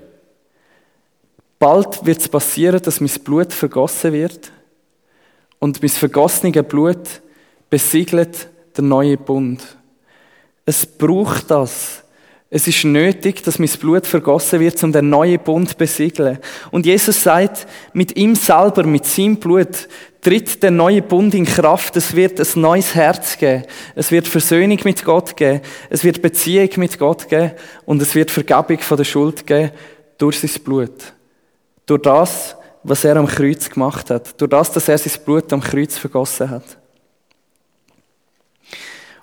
bald 1.59 2.05
wird 2.05 2.21
es 2.21 2.29
passieren, 2.29 2.81
dass 2.81 3.01
mein 3.01 3.11
Blut 3.23 3.53
vergossen 3.53 4.13
wird 4.13 4.51
und 5.59 5.81
mein 5.81 5.89
vergossenes 5.89 6.65
Blut 6.67 7.21
besiegelt 7.69 8.47
der 8.77 8.83
neue 8.83 9.17
Bund. 9.17 9.61
Es 10.65 10.85
braucht 10.85 11.49
das. 11.51 12.03
Es 12.53 12.67
ist 12.67 12.83
nötig, 12.83 13.43
dass 13.43 13.59
mein 13.59 13.69
Blut 13.69 14.05
vergossen 14.05 14.59
wird, 14.59 14.83
um 14.83 14.91
den 14.91 15.09
neuen 15.09 15.39
Bund 15.39 15.69
zu 15.69 15.77
besiegeln. 15.77 16.37
Und 16.69 16.85
Jesus 16.85 17.23
sagt, 17.23 17.65
mit 17.93 18.17
ihm 18.17 18.35
selber, 18.35 18.83
mit 18.83 19.05
seinem 19.05 19.37
Blut, 19.37 19.87
tritt 20.19 20.61
der 20.61 20.71
neue 20.71 21.01
Bund 21.01 21.33
in 21.33 21.45
Kraft. 21.45 21.95
Es 21.95 22.13
wird 22.13 22.41
ein 22.41 22.61
neues 22.61 22.93
Herz 22.93 23.37
geben. 23.37 23.63
Es 23.95 24.11
wird 24.11 24.27
Versöhnung 24.27 24.79
mit 24.83 25.05
Gott 25.05 25.37
geben. 25.37 25.61
Es 25.89 26.03
wird 26.03 26.21
Beziehung 26.21 26.69
mit 26.75 26.99
Gott 26.99 27.29
geben. 27.29 27.53
Und 27.85 28.01
es 28.01 28.15
wird 28.15 28.29
Vergebung 28.29 28.79
von 28.79 28.97
der 28.97 29.05
Schuld 29.05 29.47
geben 29.47 29.71
durch 30.17 30.39
sein 30.39 30.61
Blut. 30.61 31.13
Durch 31.85 32.01
das, 32.01 32.57
was 32.83 33.05
er 33.05 33.15
am 33.15 33.27
Kreuz 33.27 33.69
gemacht 33.69 34.09
hat. 34.09 34.39
Durch 34.39 34.49
das, 34.49 34.73
dass 34.73 34.89
er 34.89 34.97
sein 34.97 35.23
Blut 35.23 35.51
am 35.53 35.61
Kreuz 35.61 35.97
vergossen 35.97 36.49
hat. 36.49 36.80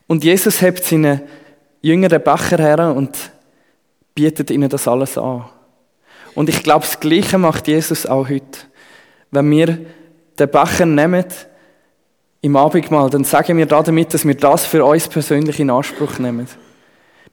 Und 0.08 0.24
Jesus 0.24 0.60
hebt 0.60 0.82
seine 0.82 1.22
Jünger 1.80 2.08
den 2.08 2.22
Becher 2.22 2.58
her 2.58 2.94
und 2.96 3.16
bietet 4.14 4.50
ihnen 4.50 4.68
das 4.68 4.88
alles 4.88 5.16
an. 5.16 5.44
Und 6.34 6.48
ich 6.48 6.62
glaube, 6.62 6.84
das 6.84 6.98
Gleiche 6.98 7.38
macht 7.38 7.68
Jesus 7.68 8.06
auch 8.06 8.28
heute. 8.28 8.58
Wenn 9.30 9.50
wir 9.50 9.78
den 10.38 10.50
Becher 10.50 10.86
nehmen 10.86 11.26
im 12.40 12.56
Abendmahl, 12.56 13.10
dann 13.10 13.24
sagen 13.24 13.58
wir 13.58 13.66
damit, 13.66 14.14
dass 14.14 14.26
wir 14.26 14.34
das 14.34 14.64
für 14.64 14.84
uns 14.84 15.08
persönlich 15.08 15.60
in 15.60 15.70
Anspruch 15.70 16.18
nehmen. 16.18 16.48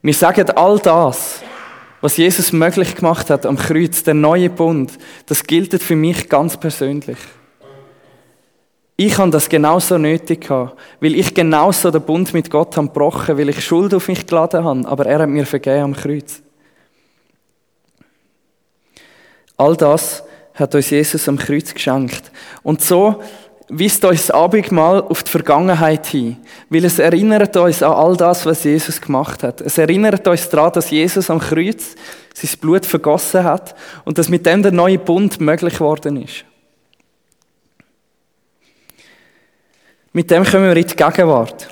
Wir 0.02 0.14
sagen 0.14 0.50
all 0.50 0.78
das, 0.78 1.40
was 2.00 2.18
Jesus 2.18 2.52
möglich 2.52 2.94
gemacht 2.94 3.30
hat 3.30 3.46
am 3.46 3.56
Kreuz, 3.56 4.02
der 4.02 4.14
neue 4.14 4.50
Bund, 4.50 4.92
das 5.26 5.44
gilt 5.44 5.80
für 5.82 5.96
mich 5.96 6.28
ganz 6.28 6.56
persönlich. 6.56 7.18
Ich 8.98 9.18
habe 9.18 9.30
das 9.30 9.48
genauso 9.50 9.98
nötig 9.98 10.48
gehabt, 10.48 10.78
weil 11.00 11.14
ich 11.14 11.34
genauso 11.34 11.90
den 11.90 12.00
Bund 12.00 12.32
mit 12.32 12.50
Gott 12.50 12.76
habe 12.78 12.86
gebrochen, 12.86 13.36
weil 13.36 13.50
ich 13.50 13.62
Schuld 13.62 13.92
auf 13.92 14.08
mich 14.08 14.26
geladen 14.26 14.64
habe, 14.64 14.88
aber 14.88 15.04
er 15.04 15.18
hat 15.20 15.28
mir 15.28 15.44
vergeben 15.44 15.82
am 15.82 15.94
Kreuz. 15.94 16.40
All 19.58 19.76
das 19.76 20.22
hat 20.54 20.74
uns 20.74 20.88
Jesus 20.88 21.28
am 21.28 21.36
Kreuz 21.36 21.74
geschenkt. 21.74 22.32
Und 22.62 22.80
so 22.80 23.22
weist 23.68 24.02
uns 24.04 24.28
das 24.28 24.30
Abendmahl 24.30 25.02
auf 25.02 25.22
die 25.24 25.30
Vergangenheit 25.30 26.06
hin, 26.06 26.38
weil 26.70 26.84
es 26.86 26.98
erinnert 26.98 27.54
uns 27.56 27.82
an 27.82 27.92
all 27.92 28.16
das, 28.16 28.46
was 28.46 28.64
Jesus 28.64 28.98
gemacht 28.98 29.42
hat. 29.42 29.60
Es 29.60 29.76
erinnert 29.76 30.26
uns 30.26 30.48
daran, 30.48 30.72
dass 30.72 30.90
Jesus 30.90 31.28
am 31.28 31.40
Kreuz 31.40 31.96
sein 32.32 32.50
Blut 32.60 32.86
vergossen 32.86 33.44
hat 33.44 33.74
und 34.06 34.16
dass 34.16 34.30
mit 34.30 34.46
dem 34.46 34.62
der 34.62 34.72
neue 34.72 34.98
Bund 34.98 35.38
möglich 35.40 35.74
geworden 35.74 36.22
ist. 36.22 36.44
Mit 40.16 40.30
dem 40.30 40.44
kommen 40.44 40.64
wir 40.64 40.76
in 40.78 40.86
die 40.86 40.96
Gegenwart. 40.96 41.68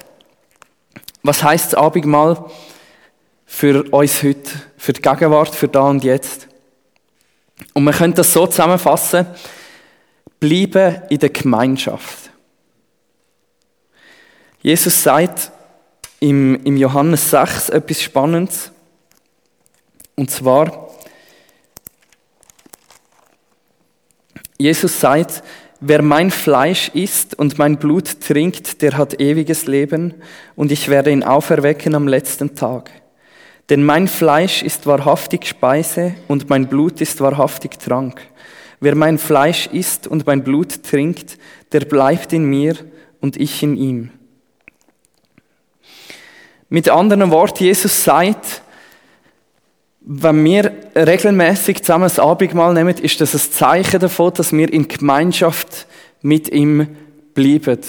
Was 1.23 1.43
heißt 1.43 1.73
das 1.73 1.75
Abendmahl 1.81 2.45
für 3.47 3.91
uns 3.91 4.23
heute, 4.23 4.51
für 4.77 4.93
die 4.93 5.01
Gegenwart, 5.01 5.55
für 5.55 5.67
da 5.67 5.89
und 5.89 6.05
jetzt? 6.05 6.47
Und 7.73 7.85
man 7.85 7.95
könnte 7.95 8.17
das 8.17 8.35
so 8.35 8.47
zusammenfassen, 8.47 9.27
bleiben 10.39 11.01
in 11.09 11.21
der 11.21 11.31
Gemeinschaft. 11.31 12.31
Jesus 14.61 15.03
sagt 15.03 15.51
im, 16.21 16.63
im 16.65 16.77
Johannes 16.77 17.31
6 17.31 17.71
etwas 17.71 18.03
Spannendes. 18.03 18.71
Und 20.17 20.31
zwar, 20.31 20.91
Jesus 24.59 25.01
sagt, 25.01 25.43
wer 25.87 26.00
mein 26.00 26.31
Fleisch 26.31 26.91
isst 26.95 27.38
und 27.38 27.59
mein 27.59 27.76
Blut 27.76 28.21
trinkt, 28.21 28.81
der 28.81 28.97
hat 28.97 29.21
ewiges 29.21 29.67
Leben 29.67 30.14
und 30.57 30.73
ich 30.73 30.88
werde 30.88 31.11
ihn 31.11 31.23
auferwecken 31.23 31.95
am 31.95 32.09
letzten 32.09 32.55
Tag. 32.55 32.91
Denn 33.69 33.85
mein 33.85 34.09
Fleisch 34.09 34.62
ist 34.62 34.87
wahrhaftig 34.87 35.47
Speise 35.47 36.14
und 36.26 36.49
mein 36.49 36.69
Blut 36.69 37.00
ist 37.03 37.21
wahrhaftig 37.21 37.79
Trank. 37.79 38.21
Wer 38.81 38.95
mein 38.95 39.19
Fleisch 39.19 39.67
isst 39.69 40.07
und 40.07 40.26
mein 40.26 40.43
Blut 40.43 40.83
trinkt, 40.83 41.38
der 41.73 41.81
bleibt 41.81 42.33
in 42.33 42.45
mir 42.45 42.76
und 43.21 43.37
ich 43.37 43.62
in 43.62 43.76
ihm. 43.76 44.11
Mit 46.71 46.88
anderen 46.88 47.31
Worten, 47.31 47.64
Jesus 47.64 48.05
sagt, 48.05 48.62
wenn 50.06 50.44
wir 50.44 50.73
regelmäßig 50.94 51.82
zusammen 51.82 52.04
das 52.04 52.18
Abendmahl 52.18 52.75
nehmen, 52.75 52.94
ist 52.99 53.20
das 53.20 53.34
ein 53.34 53.52
Zeichen 53.52 54.00
davon, 54.00 54.34
dass 54.34 54.52
wir 54.52 54.70
in 54.70 54.87
Gemeinschaft 54.87 55.87
mit 56.20 56.50
ihm 56.50 56.88
bleiben. 57.32 57.80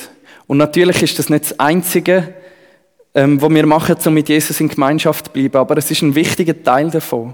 Und 0.47 0.57
natürlich 0.57 1.03
ist 1.03 1.19
das 1.19 1.29
nicht 1.29 1.45
das 1.45 1.59
Einzige, 1.59 2.33
ähm, 3.13 3.41
was 3.41 3.49
wir 3.49 3.65
machen, 3.65 3.97
um 4.05 4.13
mit 4.13 4.29
Jesus 4.29 4.61
in 4.61 4.69
Gemeinschaft 4.69 5.25
zu 5.25 5.31
bleiben, 5.31 5.57
aber 5.57 5.77
es 5.77 5.91
ist 5.91 6.01
ein 6.01 6.15
wichtiger 6.15 6.61
Teil 6.61 6.89
davon. 6.89 7.33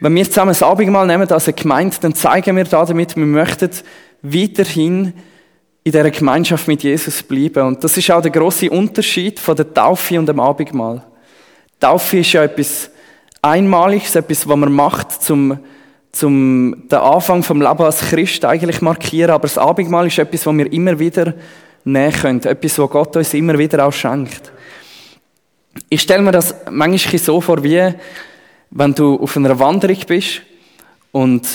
Wenn 0.00 0.14
wir 0.14 0.24
zusammen 0.24 0.50
das 0.50 0.62
Abendmahl 0.62 1.06
nehmen 1.06 1.30
als 1.30 1.48
eine 1.48 1.54
Gemeinde, 1.54 1.96
dann 2.00 2.14
zeigen 2.14 2.56
wir 2.56 2.64
damit, 2.64 3.16
wir 3.16 3.26
möchten 3.26 3.70
weiterhin 4.22 5.14
in 5.84 5.92
dieser 5.92 6.10
Gemeinschaft 6.10 6.68
mit 6.68 6.82
Jesus 6.82 7.22
bleiben. 7.22 7.66
Und 7.66 7.82
das 7.82 7.96
ist 7.96 8.10
auch 8.10 8.20
der 8.20 8.30
große 8.30 8.70
Unterschied 8.70 9.40
von 9.40 9.56
der 9.56 9.72
Taufe 9.72 10.18
und 10.18 10.26
dem 10.26 10.38
Abendmahl. 10.38 11.02
Taufe 11.80 12.18
ist 12.18 12.32
ja 12.32 12.44
etwas 12.44 12.90
Einmaliges, 13.42 14.16
etwas, 14.16 14.48
was 14.48 14.56
man 14.56 14.72
macht, 14.72 15.22
zum, 15.22 15.58
zum 16.12 16.88
den 16.90 16.98
Anfang 16.98 17.42
vom 17.42 17.60
Leben 17.60 17.82
als 17.82 18.00
Christ 18.00 18.44
eigentlich 18.44 18.82
markieren. 18.82 19.30
Aber 19.30 19.42
das 19.42 19.58
Abendmahl 19.58 20.06
ist 20.06 20.18
etwas, 20.18 20.46
was 20.46 20.56
wir 20.56 20.72
immer 20.72 20.98
wieder 20.98 21.34
nehmen 21.84 22.12
können. 22.12 22.42
Etwas, 22.42 22.78
was 22.78 22.90
Gott 22.90 23.16
uns 23.16 23.34
immer 23.34 23.58
wieder 23.58 23.86
auch 23.86 23.92
schenkt. 23.92 24.52
Ich 25.88 26.02
stelle 26.02 26.22
mir 26.22 26.32
das 26.32 26.54
manchmal 26.70 27.18
so 27.18 27.40
vor, 27.40 27.62
wie 27.62 27.94
wenn 28.70 28.94
du 28.94 29.16
auf 29.16 29.36
einer 29.36 29.58
Wanderung 29.58 29.98
bist 30.06 30.42
und 31.12 31.46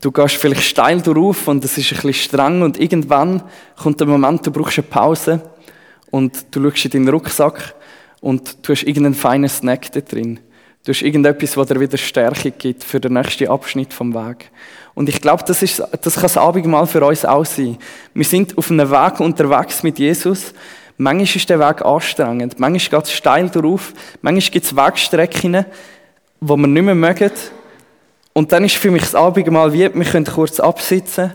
du 0.00 0.10
gehst 0.10 0.36
vielleicht 0.36 0.62
steil 0.62 1.00
drauf 1.02 1.48
und 1.48 1.64
es 1.64 1.76
ist 1.76 1.92
ein 1.92 1.96
bisschen 1.96 2.14
streng 2.14 2.62
und 2.62 2.78
irgendwann 2.80 3.42
kommt 3.76 4.00
der 4.00 4.06
Moment, 4.06 4.46
du 4.46 4.50
brauchst 4.50 4.78
eine 4.78 4.86
Pause 4.86 5.40
und 6.10 6.46
du 6.50 6.62
schaust 6.70 6.86
in 6.86 6.90
deinen 6.92 7.08
Rucksack 7.08 7.74
und 8.20 8.56
du 8.62 8.72
hast 8.72 8.84
irgendeinen 8.84 9.14
feinen 9.14 9.48
Snack 9.48 9.92
da 9.92 10.00
drin. 10.00 10.40
Du 10.84 10.92
hast 10.92 11.00
irgendetwas, 11.00 11.56
was 11.56 11.66
dir 11.66 11.80
wieder 11.80 11.96
Stärke 11.96 12.50
gibt 12.50 12.84
für 12.84 13.00
den 13.00 13.14
nächsten 13.14 13.48
Abschnitt 13.48 13.94
vom 13.94 14.12
Weg. 14.12 14.50
Und 14.92 15.08
ich 15.08 15.18
glaube, 15.18 15.42
das, 15.46 15.62
ist, 15.62 15.82
das 16.02 16.14
kann 16.14 16.22
das 16.22 16.36
Abendmahl 16.36 16.86
für 16.86 17.02
uns 17.02 17.24
auch 17.24 17.46
sein. 17.46 17.78
Wir 18.12 18.24
sind 18.26 18.58
auf 18.58 18.70
einem 18.70 18.90
Weg 18.90 19.18
unterwegs 19.18 19.82
mit 19.82 19.98
Jesus. 19.98 20.52
Manchmal 20.98 21.36
ist 21.36 21.48
der 21.48 21.58
Weg 21.58 21.82
anstrengend. 21.82 22.60
Manchmal 22.60 23.00
geht 23.00 23.08
es 23.08 23.16
steil 23.16 23.48
drauf. 23.48 23.94
Manchmal 24.20 24.50
gibt 24.50 24.66
es 24.66 24.76
Wegstrecken, 24.76 25.64
wo 26.40 26.54
wir 26.54 26.66
nicht 26.66 26.82
mehr 26.82 26.94
mögen. 26.94 27.32
Und 28.34 28.52
dann 28.52 28.64
ist 28.64 28.76
für 28.76 28.90
mich 28.90 29.02
das 29.02 29.14
Abendmahl 29.14 29.72
wie, 29.72 29.94
wir 29.94 30.04
können 30.04 30.26
kurz 30.26 30.60
absitzen 30.60 31.32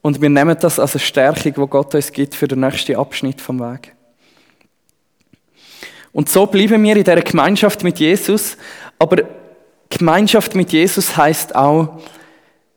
und 0.00 0.20
wir 0.20 0.28
nehmen 0.28 0.56
das 0.60 0.80
als 0.80 0.94
eine 0.94 1.00
Stärkung, 1.00 1.54
die 1.54 1.70
Gott 1.70 1.94
uns 1.94 2.10
gibt 2.10 2.34
für 2.34 2.48
den 2.48 2.60
nächsten 2.60 2.96
Abschnitt 2.96 3.40
vom 3.40 3.60
Weg. 3.60 3.94
Und 6.12 6.28
so 6.28 6.46
bleiben 6.46 6.82
wir 6.82 6.96
in 6.96 7.04
dieser 7.04 7.20
Gemeinschaft 7.22 7.82
mit 7.82 7.98
Jesus, 7.98 8.56
aber 8.98 9.22
Gemeinschaft 9.88 10.54
mit 10.54 10.72
Jesus 10.72 11.16
heißt 11.16 11.54
auch 11.54 12.00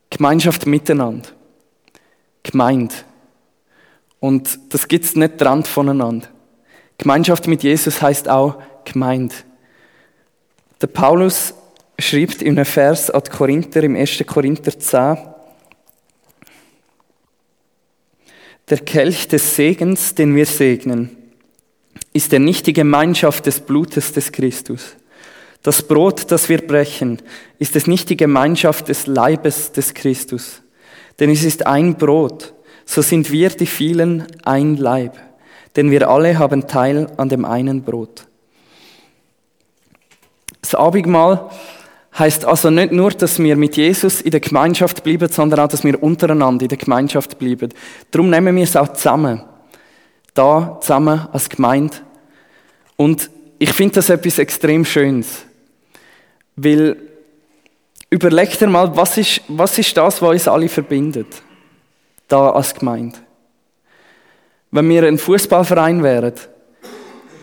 Gemeinschaft 0.10 0.66
miteinander. 0.66 1.30
Gemeinde. 2.44 2.96
Und 4.20 4.60
das 4.70 4.88
gibt 4.88 5.06
es 5.06 5.16
nicht 5.16 5.40
dran 5.40 5.64
voneinander. 5.64 6.28
Gemeinschaft 6.98 7.48
mit 7.48 7.64
Jesus 7.64 8.02
heißt 8.02 8.30
auch 8.30 8.62
Gemeinde. 8.86 9.36
Der 10.82 10.88
Paulus 10.88 11.54
schreibt 12.00 12.42
in 12.42 12.58
einem 12.58 12.66
Vers 12.66 13.10
an 13.10 13.22
die 13.26 13.32
Korinther 13.32 13.84
im 13.84 13.96
1. 13.96 14.24
Korinther 14.26 14.78
10, 14.78 15.18
der 18.70 18.80
Kelch 18.80 19.28
des 19.28 19.56
Segens, 19.56 20.16
den 20.16 20.36
wir 20.36 20.46
segnen, 20.46 21.25
ist 22.16 22.32
er 22.32 22.40
nicht 22.40 22.66
die 22.66 22.74
Gemeinschaft 22.74 23.46
des 23.46 23.60
Blutes 23.60 24.14
des 24.14 24.32
Christus. 24.32 24.96
Das 25.64 25.84
Brot, 25.84 26.32
das 26.32 26.48
wir 26.48 26.66
brechen, 26.66 27.22
ist 27.60 27.76
es 27.76 27.88
nicht 27.88 28.10
die 28.10 28.16
Gemeinschaft 28.16 28.88
des 28.88 29.06
Leibes 29.06 29.74
des 29.74 29.94
Christus. 29.94 30.62
Denn 31.20 31.30
es 31.30 31.44
ist 31.44 31.68
ein 31.68 31.96
Brot, 31.96 32.54
so 32.86 33.02
sind 33.02 33.32
wir 33.32 33.50
die 33.50 33.66
vielen 33.66 34.28
ein 34.46 34.78
Leib, 34.78 35.18
denn 35.76 35.92
wir 35.92 36.10
alle 36.10 36.40
haben 36.40 36.68
Teil 36.68 37.12
an 37.18 37.28
dem 37.28 37.44
einen 37.44 37.84
Brot. 37.84 38.28
Das 40.62 40.74
Abendmahl 40.74 41.50
heißt 42.18 42.46
also 42.46 42.70
nicht 42.70 42.94
nur, 42.94 43.12
dass 43.12 43.40
wir 43.40 43.58
mit 43.58 43.76
Jesus 43.76 44.22
in 44.22 44.32
der 44.32 44.40
Gemeinschaft 44.40 45.04
bleiben, 45.04 45.28
sondern 45.30 45.60
auch, 45.60 45.68
dass 45.68 45.84
wir 45.84 46.02
untereinander 46.02 46.64
in 46.64 46.70
der 46.70 46.78
Gemeinschaft 46.78 47.38
bleiben. 47.40 47.74
Darum 48.12 48.30
nehmen 48.30 48.56
wir 48.56 48.64
es 48.64 48.78
auch 48.78 48.94
zusammen. 48.94 49.44
Da 50.34 50.78
zusammen 50.82 51.28
als 51.32 51.50
Gemeinde. 51.50 52.05
Und 52.98 53.30
ich 53.60 53.74
finde 53.74 53.96
das 53.96 54.10
etwas 54.10 54.40
extrem 54.40 54.86
Schönes. 54.86 55.46
Weil, 56.56 56.98
überlegt 58.10 58.60
dir 58.62 58.68
mal, 58.68 58.96
was 58.96 59.18
ist, 59.18 59.42
was 59.48 59.78
ist 59.78 59.96
das, 59.98 60.22
was 60.22 60.30
uns 60.30 60.48
alle 60.48 60.70
verbindet? 60.70 61.28
Da 62.28 62.52
als 62.52 62.74
Gemeinde. 62.74 63.18
Wenn 64.72 64.90
wir 64.90 65.04
ein 65.04 65.18
Fußballverein 65.18 66.02
wären, 66.04 66.34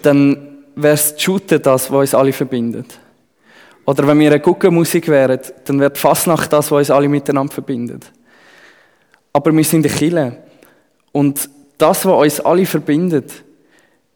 dann 0.02 0.58
wäre 0.74 0.94
es 0.94 1.14
Shooten 1.16 1.62
das, 1.62 1.90
was 1.90 2.00
uns 2.00 2.14
alle 2.14 2.32
verbindet. 2.32 2.98
Oder 3.84 4.06
wenn 4.06 4.18
wir 4.20 4.30
eine 4.30 4.40
Guckenmusik 4.40 5.08
wären, 5.08 5.40
dann 5.64 5.80
wäre 5.80 5.94
fast 5.94 6.26
nach 6.26 6.46
das, 6.46 6.70
was 6.70 6.78
uns 6.78 6.90
alle 6.90 7.08
miteinander 7.08 7.52
verbindet. 7.52 8.10
Aber 9.32 9.52
wir 9.52 9.64
sind 9.64 9.86
eine 9.86 9.94
Kille. 9.94 10.42
Und 11.10 11.48
das, 11.78 12.06
was 12.06 12.22
uns 12.22 12.40
alle 12.40 12.66
verbindet, 12.66 13.32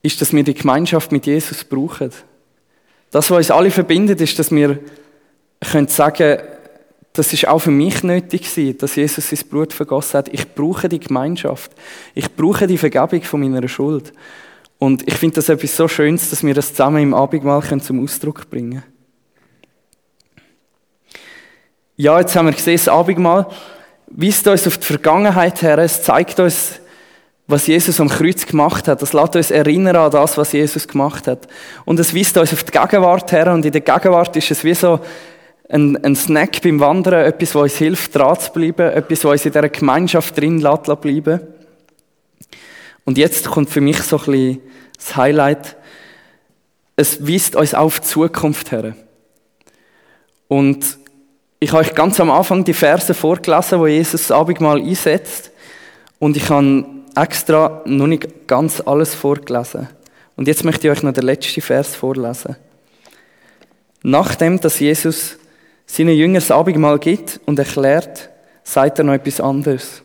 ist, 0.06 0.20
dass 0.20 0.32
wir 0.32 0.42
die 0.42 0.54
Gemeinschaft 0.54 1.12
mit 1.12 1.26
Jesus 1.26 1.64
brauchen. 1.64 2.10
Das, 3.10 3.30
was 3.30 3.38
uns 3.38 3.50
alle 3.50 3.70
verbindet, 3.70 4.20
ist, 4.20 4.38
dass 4.38 4.50
wir 4.50 4.78
können 5.60 5.88
sagen, 5.88 6.38
das 7.12 7.32
ist 7.32 7.48
auch 7.48 7.60
für 7.60 7.70
mich 7.70 8.02
nötig 8.02 8.42
gewesen, 8.42 8.78
dass 8.78 8.96
Jesus 8.96 9.30
sein 9.30 9.48
Blut 9.48 9.72
vergossen 9.72 10.18
hat. 10.18 10.28
Ich 10.28 10.54
brauche 10.54 10.88
die 10.88 11.00
Gemeinschaft. 11.00 11.72
Ich 12.14 12.34
brauche 12.34 12.66
die 12.66 12.78
Vergebung 12.78 13.22
von 13.22 13.40
meiner 13.40 13.66
Schuld. 13.68 14.12
Und 14.78 15.08
ich 15.08 15.14
finde 15.14 15.36
das 15.36 15.48
etwas 15.48 15.76
so 15.76 15.88
Schönes, 15.88 16.28
dass 16.28 16.44
wir 16.44 16.52
das 16.52 16.70
zusammen 16.70 17.02
im 17.02 17.14
Abendmahl 17.14 17.62
zum 17.80 18.02
Ausdruck 18.04 18.50
bringen 18.50 18.82
können. 18.82 18.82
Ja, 21.96 22.20
jetzt 22.20 22.36
haben 22.36 22.46
wir 22.46 22.52
gesehen, 22.52 22.76
das 22.76 22.88
Abendmahl 22.88 23.46
weist 24.08 24.46
uns 24.46 24.66
auf 24.66 24.76
die 24.76 24.84
Vergangenheit 24.84 25.62
her. 25.62 25.78
Es 25.78 26.02
zeigt 26.02 26.38
uns, 26.38 26.80
was 27.48 27.66
Jesus 27.66 28.00
am 28.00 28.08
Kreuz 28.08 28.46
gemacht 28.46 28.88
hat. 28.88 29.02
Das 29.02 29.12
lässt 29.12 29.36
uns 29.36 29.50
erinnern 29.50 29.96
an 29.96 30.10
das, 30.10 30.36
was 30.36 30.52
Jesus 30.52 30.88
gemacht 30.88 31.28
hat. 31.28 31.46
Und 31.84 32.00
es 32.00 32.14
weist 32.14 32.36
uns 32.38 32.52
auf 32.52 32.64
die 32.64 32.72
Gegenwart 32.72 33.30
her. 33.30 33.52
Und 33.52 33.64
in 33.64 33.72
der 33.72 33.80
Gegenwart 33.80 34.34
ist 34.36 34.50
es 34.50 34.64
wie 34.64 34.74
so 34.74 35.00
ein, 35.68 35.96
ein 36.04 36.16
Snack 36.16 36.60
beim 36.62 36.80
Wandern, 36.80 37.24
etwas, 37.24 37.54
was 37.54 37.62
uns 37.62 37.76
hilft, 37.76 38.16
dran 38.16 38.38
zu 38.38 38.52
bleiben, 38.52 38.92
etwas, 38.92 39.24
was 39.24 39.32
uns 39.32 39.46
in 39.46 39.52
dieser 39.52 39.68
Gemeinschaft 39.68 40.36
drin 40.36 40.60
lässt 40.60 41.00
bleiben. 41.00 41.40
Und 43.04 43.18
jetzt 43.18 43.48
kommt 43.48 43.70
für 43.70 43.80
mich 43.80 44.02
so 44.02 44.18
ein 44.18 44.24
bisschen 44.24 44.60
das 44.96 45.16
Highlight. 45.16 45.76
Es 46.96 47.28
weist 47.28 47.54
uns 47.54 47.74
auf 47.74 48.00
die 48.00 48.06
Zukunft 48.08 48.72
her. 48.72 48.96
Und 50.48 50.98
ich 51.60 51.72
habe 51.72 51.82
euch 51.82 51.94
ganz 51.94 52.18
am 52.18 52.30
Anfang 52.30 52.64
die 52.64 52.74
Verse 52.74 53.14
vorgelesen, 53.14 53.78
wo 53.78 53.86
Jesus 53.86 54.26
das 54.26 54.30
Abendmahl 54.32 54.80
einsetzt. 54.80 55.52
Und 56.18 56.36
ich 56.36 56.48
habe 56.50 56.95
extra 57.16 57.82
noch 57.86 58.06
nicht 58.06 58.46
ganz 58.46 58.80
alles 58.80 59.14
vorgelesen. 59.14 59.88
Und 60.36 60.48
jetzt 60.48 60.64
möchte 60.64 60.86
ich 60.86 60.92
euch 60.92 61.02
noch 61.02 61.12
den 61.12 61.24
letzten 61.24 61.62
Vers 61.62 61.94
vorlesen. 61.94 62.56
Nachdem, 64.02 64.60
dass 64.60 64.78
Jesus 64.78 65.38
seinen 65.86 66.16
Jüngern 66.16 66.34
das 66.34 66.50
Abendmahl 66.50 66.98
gibt 66.98 67.40
und 67.46 67.58
erklärt, 67.58 68.30
sagt 68.62 68.98
er 68.98 69.04
noch 69.04 69.14
etwas 69.14 69.40
anderes. 69.40 70.02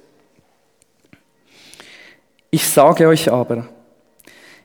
Ich 2.49 2.67
sage 2.67 3.07
euch 3.07 3.31
aber, 3.31 3.67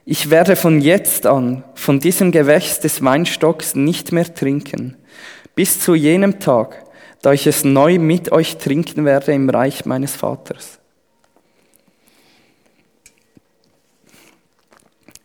ich 0.05 0.29
werde 0.29 0.55
von 0.55 0.79
jetzt 0.81 1.25
an 1.25 1.63
von 1.75 1.99
diesem 1.99 2.31
Gewächs 2.31 2.79
des 2.79 3.03
Weinstocks 3.03 3.75
nicht 3.75 4.11
mehr 4.11 4.33
trinken, 4.33 4.95
bis 5.55 5.79
zu 5.79 5.95
jenem 5.95 6.39
Tag, 6.39 6.85
da 7.21 7.33
ich 7.33 7.47
es 7.47 7.63
neu 7.63 7.99
mit 7.99 8.31
euch 8.31 8.57
trinken 8.57 9.03
werde 9.03 9.33
im 9.33 9.49
Reich 9.49 9.85
meines 9.85 10.15
Vaters. 10.15 10.79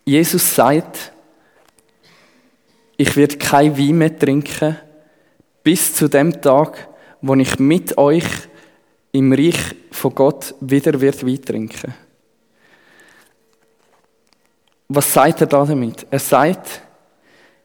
Jesus 0.04 0.54
sagt, 0.54 1.12
ich 2.96 3.16
werde 3.16 3.36
kein 3.36 3.76
Wein 3.76 3.98
mehr 3.98 4.18
trinken, 4.18 4.76
bis 5.62 5.94
zu 5.94 6.08
dem 6.08 6.40
Tag, 6.40 6.88
wo 7.20 7.34
ich 7.34 7.58
mit 7.58 7.96
euch 7.98 8.24
im 9.12 9.32
Reich 9.32 9.58
von 9.90 10.14
Gott 10.14 10.54
wieder 10.60 11.00
wird 11.00 11.24
Wein 11.24 11.42
trinken. 11.42 11.94
Was 14.88 15.12
sagt 15.12 15.40
er 15.40 15.46
da 15.46 15.64
damit? 15.64 16.06
Er 16.10 16.18
sagt, 16.18 16.82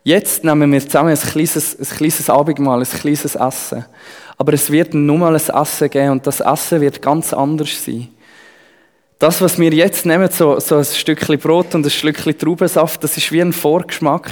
jetzt 0.03 0.43
nehmen 0.43 0.71
wir 0.71 0.81
zusammen 0.81 1.09
ein 1.09 1.17
kleines, 1.17 1.77
ein 1.77 1.97
kleines 1.97 2.29
Abendmahl, 2.29 2.79
ein 2.79 2.85
kleines 2.85 3.35
Essen. 3.35 3.85
Aber 4.37 4.53
es 4.53 4.71
wird 4.71 4.93
nur 4.93 5.17
mal 5.17 5.35
ein 5.35 5.41
Essen 5.41 5.89
geben 5.89 6.11
und 6.11 6.27
das 6.27 6.39
Essen 6.39 6.81
wird 6.81 7.01
ganz 7.01 7.33
anders 7.33 7.83
sein. 7.83 8.09
Das, 9.19 9.41
was 9.41 9.57
wir 9.57 9.73
jetzt 9.73 10.05
nehmen, 10.05 10.29
so, 10.29 10.59
so 10.59 10.77
ein 10.77 10.85
Stückchen 10.85 11.39
Brot 11.39 11.73
und 11.73 11.83
ein 11.83 11.89
Stückchen 11.89 12.37
Traubensaft, 12.37 13.03
das 13.03 13.17
ist 13.17 13.31
wie 13.31 13.41
ein 13.41 13.51
Vorgeschmack 13.51 14.29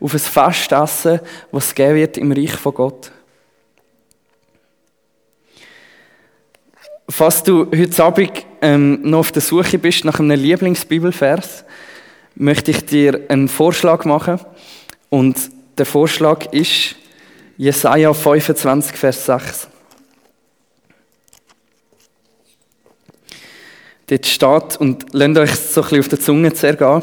auf 0.00 0.12
ein 0.12 0.18
Festessen, 0.18 1.20
was 1.52 1.74
geben 1.74 1.94
wird 1.94 2.18
im 2.18 2.32
Reich 2.32 2.52
von 2.52 2.74
Gott. 2.74 3.12
Falls 7.08 7.44
du 7.44 7.66
heute 7.66 8.02
Abend 8.02 8.44
ähm, 8.60 9.02
noch 9.02 9.20
auf 9.20 9.32
der 9.32 9.42
Suche 9.42 9.78
bist 9.78 10.04
nach 10.04 10.18
einem 10.18 10.40
Lieblingsbibelvers, 10.40 11.64
möchte 12.34 12.72
ich 12.72 12.84
dir 12.86 13.20
einen 13.28 13.48
Vorschlag 13.48 14.04
machen. 14.04 14.40
Und 15.10 15.36
der 15.78 15.86
Vorschlag 15.86 16.52
ist 16.52 16.96
Jesaja 17.56 18.12
25, 18.12 18.96
Vers 18.96 19.26
6. 19.26 19.68
Dort 24.06 24.26
steht, 24.26 24.76
und 24.78 25.06
lasst 25.12 25.38
euch 25.38 25.54
so 25.54 25.80
ein 25.80 25.84
bisschen 25.84 26.00
auf 26.00 26.08
der 26.08 26.20
Zunge 26.20 26.52
zergehen. 26.52 27.02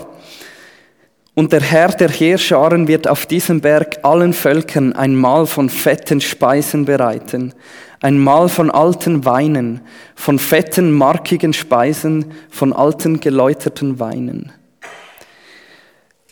Und 1.34 1.54
der 1.54 1.62
Herr 1.62 1.90
der 1.90 2.10
Heerscharen 2.10 2.88
wird 2.88 3.08
auf 3.08 3.26
diesem 3.26 3.62
Berg 3.62 4.00
allen 4.04 4.34
Völkern 4.34 4.94
ein 4.94 5.16
Mahl 5.16 5.48
von 5.48 5.70
fetten 5.70 6.20
Speisen 6.20 6.86
bereiten, 6.86 7.54
ein 8.02 8.20
Mahl 8.20 8.50
von 8.50 8.70
alten 8.70 9.24
Weinen, 9.24 9.82
von 10.14 10.40
fetten, 10.40 10.92
markigen 10.92 11.54
Speisen, 11.54 12.34
von 12.50 12.74
alten, 12.74 13.22
geläuterten 13.22 14.00
Weinen. 14.00 14.52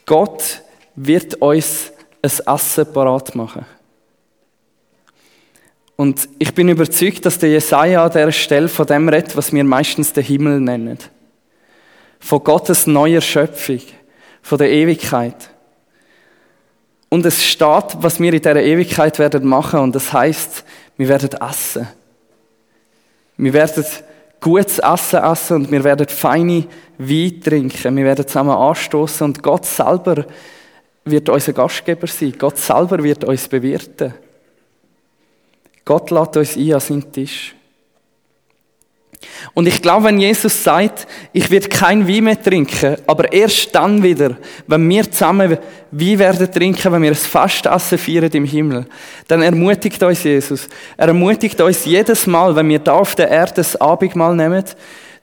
Gott 0.06 0.62
wird 0.96 1.36
uns 1.36 1.94
ein 2.22 2.56
Essen 2.56 2.92
parat 2.92 3.36
machen. 3.36 3.66
Und 6.00 6.29
ich 6.39 6.53
bin 6.53 6.70
überzeugt, 6.70 7.25
dass 7.25 7.39
der 7.39 7.50
Jesaja 7.50 8.06
an 8.06 8.10
dieser 8.10 8.32
Stelle 8.32 8.70
von 8.70 8.86
dem 8.86 9.10
redet, 9.10 9.36
was 9.36 9.51
wir 9.51 9.65
meistens 9.65 10.13
den 10.13 10.24
Himmel 10.24 10.62
nennen. 10.62 10.97
Von 12.21 12.41
Gottes 12.41 12.88
neuer 12.88 13.19
Schöpfung, 13.19 13.82
von 14.41 14.58
der 14.60 14.71
Ewigkeit. 14.71 15.50
Und 17.10 17.26
es 17.26 17.43
steht, 17.43 17.97
was 17.97 18.17
wir 18.17 18.32
in 18.32 18.39
dieser 18.39 18.63
Ewigkeit 18.63 19.19
werden 19.19 19.45
machen, 19.45 19.82
und 19.82 19.93
das 19.93 20.13
heißt, 20.13 20.63
wir 20.95 21.10
werden 21.10 21.32
essen. 21.41 21.89
Wir 23.36 23.52
werden 23.52 23.86
gutes 24.39 24.80
Essen 24.80 25.21
essen 25.21 25.56
und 25.58 25.69
wir 25.69 25.84
werden 25.84 26.08
feine 26.08 26.65
Wein 26.97 27.41
trinken. 27.43 27.97
Wir 27.97 28.06
werden 28.06 28.26
zusammen 28.26 28.52
anstoßen 28.56 29.26
und 29.26 29.43
Gott 29.43 29.65
selber 29.65 30.26
wird 31.04 31.28
unser 31.28 31.52
Gastgeber 31.52 32.08
sein. 32.08 32.36
Gott 32.39 32.58
selber 32.58 33.04
wird 33.04 33.26
uns 33.26 33.50
bewirten. 33.50 34.13
Gott 35.89 36.12
lädt 36.12 36.38
uns 36.38 36.56
ein 36.56 36.71
an 36.71 36.80
seinen 36.80 37.12
Tisch. 37.12 37.56
Und 39.56 39.67
ich 39.67 39.82
glaube, 39.82 40.06
wenn 40.06 40.19
Jesus 40.19 40.63
sagt, 40.63 41.08
ich 41.34 41.49
werde 41.49 41.67
kein 41.67 42.08
Wein 42.08 42.25
mehr 42.25 42.39
trinken, 42.39 42.97
aber 43.08 43.34
erst 43.34 43.73
dann 43.73 44.04
wieder, 44.04 44.38
wenn 44.67 44.88
wir 44.88 45.10
zusammen 45.10 45.58
Wein 45.89 46.19
werden 46.19 46.52
trinken, 46.52 46.91
wenn 46.91 47.02
wir 47.02 47.10
ein 47.10 47.15
Fastessen 47.15 47.97
feiern 47.97 48.30
im 48.32 48.45
Himmel, 48.45 48.86
dann 49.28 49.41
ermutigt 49.41 50.04
uns 50.04 50.23
Jesus. 50.23 50.67
Er 50.95 51.08
ermutigt 51.08 51.60
uns 51.60 51.86
jedes 51.86 52.28
Mal, 52.28 52.56
wenn 52.56 52.69
wir 52.69 52.78
da 52.78 52.93
auf 52.93 53.15
der 53.15 53.30
Erde 53.30 53.54
das 53.56 53.75
Abendmahl 53.75 54.36
nehmen, 54.36 54.65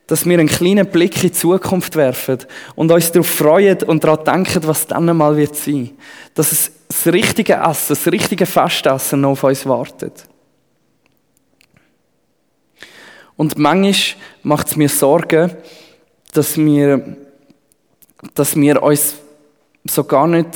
dass 0.08 0.26
wir 0.26 0.36
einen 0.36 0.48
kleinen 0.48 0.88
Blick 0.88 1.14
in 1.14 1.30
die 1.30 1.32
Zukunft 1.32 1.94
werfen 1.94 2.38
und 2.74 2.90
uns 2.90 3.12
darauf 3.12 3.28
freuen 3.28 3.84
und 3.84 4.02
daran 4.02 4.24
denken, 4.24 4.66
was 4.66 4.88
dann 4.88 5.08
einmal 5.08 5.36
wird 5.36 5.54
sein. 5.54 5.92
Dass 6.34 6.50
es 6.50 6.72
das 6.88 7.06
richtige 7.06 7.54
Essen, 7.54 7.90
das 7.90 8.06
richtige 8.08 8.46
Fastessen 8.46 9.20
noch 9.20 9.30
auf 9.30 9.44
uns 9.44 9.64
wartet. 9.64 10.26
Und 13.36 13.58
manchmal 13.58 14.16
macht 14.42 14.68
es 14.68 14.76
mir 14.76 14.88
Sorgen, 14.88 15.52
dass 16.32 16.56
wir, 16.56 17.16
dass 18.34 18.56
wir 18.56 18.82
uns 18.82 19.16
so 19.84 20.04
gar 20.04 20.26
nicht, 20.26 20.48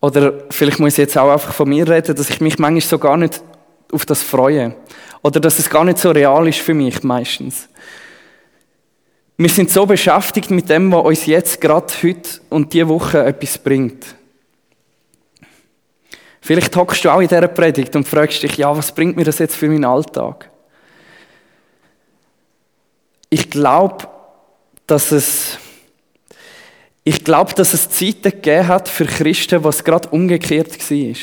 oder 0.00 0.44
vielleicht 0.50 0.78
muss 0.78 0.94
ich 0.94 0.98
jetzt 0.98 1.18
auch 1.18 1.30
einfach 1.30 1.52
von 1.52 1.68
mir 1.68 1.88
reden, 1.88 2.14
dass 2.14 2.30
ich 2.30 2.40
mich 2.40 2.58
manchmal 2.58 2.80
so 2.80 2.98
gar 2.98 3.16
nicht 3.16 3.42
auf 3.92 4.06
das 4.06 4.22
freue. 4.22 4.74
Oder 5.22 5.40
dass 5.40 5.58
es 5.58 5.70
gar 5.70 5.84
nicht 5.84 5.98
so 5.98 6.10
real 6.10 6.46
ist 6.48 6.58
für 6.58 6.74
mich 6.74 7.02
meistens. 7.02 7.68
Wir 9.36 9.48
sind 9.48 9.70
so 9.70 9.84
beschäftigt 9.84 10.50
mit 10.50 10.68
dem, 10.68 10.92
was 10.92 11.04
uns 11.04 11.26
jetzt 11.26 11.60
gerade 11.60 11.92
heute 12.02 12.40
und 12.50 12.72
diese 12.72 12.88
Woche 12.88 13.24
etwas 13.24 13.58
bringt. 13.58 14.14
Vielleicht 16.40 16.76
hockst 16.76 17.04
du 17.04 17.10
auch 17.10 17.20
in 17.20 17.28
dieser 17.28 17.48
Predigt 17.48 17.96
und 17.96 18.06
fragst 18.06 18.42
dich, 18.42 18.56
ja, 18.58 18.76
was 18.76 18.92
bringt 18.92 19.16
mir 19.16 19.24
das 19.24 19.38
jetzt 19.38 19.56
für 19.56 19.66
meinen 19.66 19.86
Alltag? 19.86 20.50
Ich 23.34 23.50
glaube, 23.50 24.06
dass 24.86 25.10
es 25.10 25.58
ich 27.02 27.24
glaube, 27.24 27.52
dass 27.54 27.74
es 27.74 27.90
Zeiten 27.90 28.30
gegeben 28.30 28.68
hat 28.68 28.88
für 28.88 29.06
Christen, 29.06 29.64
was 29.64 29.82
gerade 29.82 30.08
umgekehrt 30.10 30.78
war. 30.78 31.16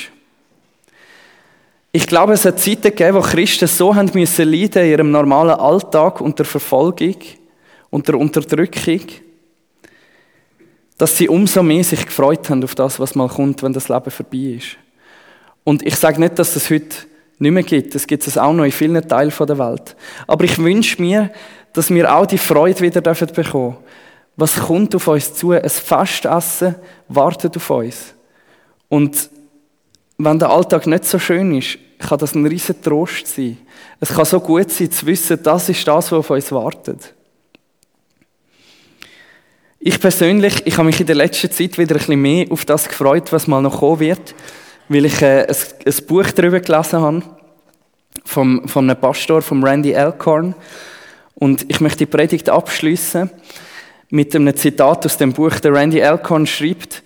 Ich 1.93 2.07
glaube, 2.07 2.33
es 2.33 2.43
hat 2.43 2.59
Zeiten 2.59 2.81
gegeben, 2.81 3.15
wo 3.15 3.21
Christen 3.21 3.65
so 3.65 3.95
haben 3.95 4.11
müssen 4.13 4.51
leiden 4.51 4.83
in 4.83 4.91
ihrem 4.91 5.11
normalen 5.11 5.57
Alltag 5.57 6.19
unter 6.19 6.43
Verfolgung, 6.43 7.15
unter 7.89 8.17
Unterdrückung, 8.17 9.03
dass 10.97 11.17
sie 11.17 11.29
umso 11.29 11.63
mehr 11.63 11.85
sich 11.85 12.05
gefreut 12.05 12.49
haben 12.49 12.65
auf 12.65 12.75
das, 12.75 12.99
was 12.99 13.15
mal 13.15 13.29
kommt, 13.29 13.63
wenn 13.63 13.71
das 13.71 13.87
Leben 13.87 14.11
vorbei 14.11 14.57
ist. 14.57 14.75
Und 15.63 15.81
ich 15.87 15.95
sage 15.95 16.19
nicht, 16.19 16.37
dass 16.37 16.57
es 16.57 16.69
heute 16.69 16.93
nicht 17.39 17.51
mehr 17.51 17.63
gibt. 17.63 17.95
Es 17.95 18.05
gibt 18.05 18.27
es 18.27 18.37
auch 18.37 18.53
noch 18.53 18.65
in 18.65 18.71
vielen 18.71 19.07
Teilen 19.07 19.33
der 19.39 19.57
Welt. 19.57 19.95
Aber 20.27 20.43
ich 20.43 20.59
wünsche 20.59 21.01
mir, 21.01 21.31
dass 21.73 21.89
wir 21.89 22.13
auch 22.13 22.25
die 22.25 22.37
Freude 22.37 22.81
wieder 22.81 23.01
bekommen 23.01 23.33
dürfen. 23.33 23.77
Was 24.35 24.55
kommt 24.55 24.95
auf 24.95 25.07
uns 25.07 25.33
zu? 25.33 25.51
Ein 25.51 25.69
Fastessen 25.69 26.75
wartet 27.07 27.55
auf 27.57 27.69
uns. 27.69 28.13
Und 28.89 29.29
wenn 30.17 30.39
der 30.39 30.49
Alltag 30.49 30.87
nicht 30.87 31.05
so 31.05 31.19
schön 31.19 31.55
ist, 31.57 31.77
kann 31.99 32.17
das 32.17 32.35
ein 32.35 32.45
riesen 32.45 32.81
Trost 32.81 33.27
sein. 33.27 33.57
Es 33.99 34.09
kann 34.09 34.25
so 34.25 34.39
gut 34.39 34.71
sein, 34.71 34.91
zu 34.91 35.05
wissen, 35.05 35.41
das 35.41 35.69
ist 35.69 35.87
das, 35.87 36.11
was 36.11 36.19
auf 36.19 36.29
uns 36.29 36.51
wartet. 36.51 37.13
Ich 39.79 39.99
persönlich, 39.99 40.61
ich 40.65 40.77
habe 40.77 40.85
mich 40.85 40.99
in 40.99 41.07
der 41.07 41.15
letzten 41.15 41.49
Zeit 41.51 41.77
wieder 41.77 41.95
ein 41.95 41.99
bisschen 41.99 42.21
mehr 42.21 42.45
auf 42.51 42.65
das 42.65 42.87
gefreut, 42.87 43.31
was 43.31 43.47
mal 43.47 43.61
noch 43.61 43.79
kommen 43.79 43.99
wird, 43.99 44.35
weil 44.89 45.05
ich 45.05 45.21
äh, 45.21 45.47
ein, 45.47 45.55
ein 45.85 46.05
Buch 46.05 46.29
darüber 46.35 46.59
gelesen 46.59 47.01
habe, 47.01 47.23
vom, 48.25 48.67
von 48.67 48.89
einem 48.89 48.99
Pastor, 48.99 49.41
vom 49.41 49.63
Randy 49.63 49.91
Elkhorn. 49.91 50.53
Und 51.41 51.65
ich 51.69 51.81
möchte 51.81 51.97
die 51.97 52.05
Predigt 52.05 52.51
abschließen 52.51 53.27
mit 54.11 54.35
einem 54.35 54.55
Zitat 54.55 55.07
aus 55.07 55.17
dem 55.17 55.33
Buch. 55.33 55.59
Der 55.59 55.73
Randy 55.73 55.97
Elkhorn 55.97 56.45
schreibt 56.45 57.01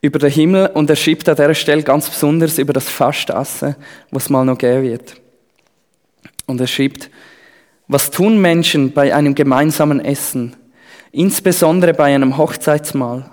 über 0.00 0.18
den 0.18 0.30
Himmel 0.30 0.68
und 0.68 0.88
er 0.88 0.96
schreibt 0.96 1.28
an 1.28 1.36
dieser 1.36 1.54
Stelle 1.54 1.82
ganz 1.82 2.08
besonders 2.08 2.56
über 2.56 2.72
das 2.72 2.88
Fastessen, 2.88 3.76
was 4.10 4.30
mal 4.30 4.42
noch 4.46 4.56
geben 4.56 4.84
wird. 4.84 5.20
Und 6.46 6.62
er 6.62 6.66
schreibt, 6.66 7.10
was 7.86 8.10
tun 8.10 8.40
Menschen 8.40 8.94
bei 8.94 9.14
einem 9.14 9.34
gemeinsamen 9.34 10.02
Essen, 10.02 10.56
insbesondere 11.12 11.92
bei 11.92 12.14
einem 12.14 12.38
Hochzeitsmahl? 12.38 13.30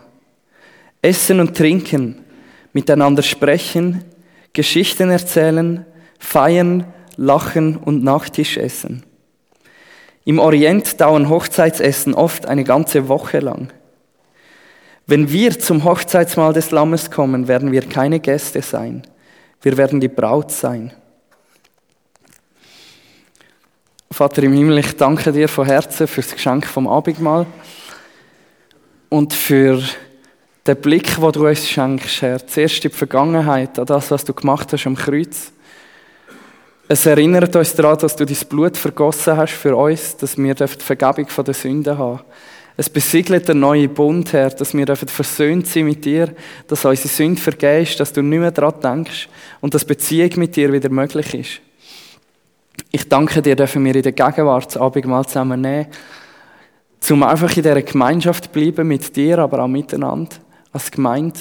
Essen 1.01 1.39
und 1.39 1.55
trinken, 1.55 2.25
miteinander 2.73 3.23
sprechen, 3.23 4.03
Geschichten 4.51 5.11
erzählen, 5.11 5.85
feiern, 6.19 6.87
lachen 7.15 7.77
und 7.77 8.03
Nachtisch 8.03 8.57
essen. 8.57 9.05
Im 10.23 10.39
Orient 10.39 11.01
dauern 11.01 11.29
Hochzeitsessen 11.29 12.13
oft 12.13 12.45
eine 12.45 12.63
ganze 12.63 13.07
Woche 13.07 13.39
lang. 13.39 13.71
Wenn 15.07 15.31
wir 15.31 15.59
zum 15.59 15.83
Hochzeitsmahl 15.83 16.53
des 16.53 16.71
Lammes 16.71 17.09
kommen, 17.09 17.47
werden 17.47 17.71
wir 17.71 17.81
keine 17.81 18.19
Gäste 18.19 18.61
sein. 18.61 19.01
Wir 19.61 19.77
werden 19.77 19.99
die 19.99 20.07
Braut 20.07 20.51
sein. 20.51 20.93
Vater 24.11 24.43
im 24.43 24.53
Himmel, 24.53 24.79
ich 24.79 24.95
danke 24.97 25.31
dir 25.31 25.47
von 25.47 25.65
Herzen 25.65 26.07
für 26.07 26.21
das 26.21 26.33
Geschenk 26.33 26.67
vom 26.67 26.87
Abendmahl 26.87 27.47
und 29.09 29.33
für 29.33 29.81
den 30.67 30.75
Blick, 30.77 31.15
den 31.15 31.31
du 31.31 31.47
uns 31.47 31.67
schenkst, 31.67 32.21
Herr. 32.21 32.45
Zuerst 32.45 32.83
in 32.85 32.91
die 32.91 32.97
Vergangenheit, 32.97 33.79
an 33.79 33.85
das, 33.85 34.11
was 34.11 34.23
du 34.23 34.33
gemacht 34.33 34.71
hast 34.71 34.85
am 34.85 34.95
Kreuz. 34.95 35.51
Es 36.93 37.05
erinnert 37.05 37.55
uns 37.55 37.73
daran, 37.73 37.97
dass 37.99 38.17
du 38.17 38.25
dein 38.25 38.37
Blut 38.49 38.75
vergossen 38.75 39.37
hast 39.37 39.53
für 39.53 39.73
uns, 39.77 40.17
dass 40.17 40.37
wir 40.37 40.53
die 40.53 40.67
Vergebung 40.67 41.25
von 41.29 41.45
der 41.45 41.53
Sünden 41.53 41.97
haben. 41.97 42.19
Es 42.75 42.89
besiegelt 42.89 43.49
einen 43.49 43.61
neuen 43.61 43.93
Bund, 43.93 44.33
Herr, 44.33 44.49
dass 44.49 44.73
wir 44.73 44.85
versöhnt 44.97 45.67
sind 45.67 45.85
mit 45.85 46.03
dir, 46.03 46.35
dass 46.67 46.83
unsere 46.83 47.07
Sünde 47.07 47.39
vergehst, 47.39 47.97
dass 48.01 48.11
du 48.11 48.21
nicht 48.21 48.39
mehr 48.39 48.51
daran 48.51 48.81
denkst 48.83 49.29
und 49.61 49.73
dass 49.73 49.85
Beziehung 49.85 50.31
mit 50.35 50.57
dir 50.57 50.73
wieder 50.73 50.89
möglich 50.89 51.33
ist. 51.33 51.61
Ich 52.91 53.07
danke 53.07 53.41
dir, 53.41 53.55
dürfen 53.55 53.85
wir 53.85 53.95
in 53.95 54.03
der 54.03 54.11
Gegenwart 54.11 54.65
das 54.65 54.75
Abendmahl 54.75 55.25
zusammen 55.25 55.61
nehmen, 55.61 55.87
um 57.09 57.23
einfach 57.23 57.55
in 57.55 57.63
dieser 57.63 57.81
Gemeinschaft 57.83 58.51
bleiben 58.51 58.85
mit 58.89 59.15
dir, 59.15 59.39
aber 59.39 59.59
auch 59.59 59.69
miteinander 59.69 60.35
als 60.73 60.91
Gemeinde 60.91 61.39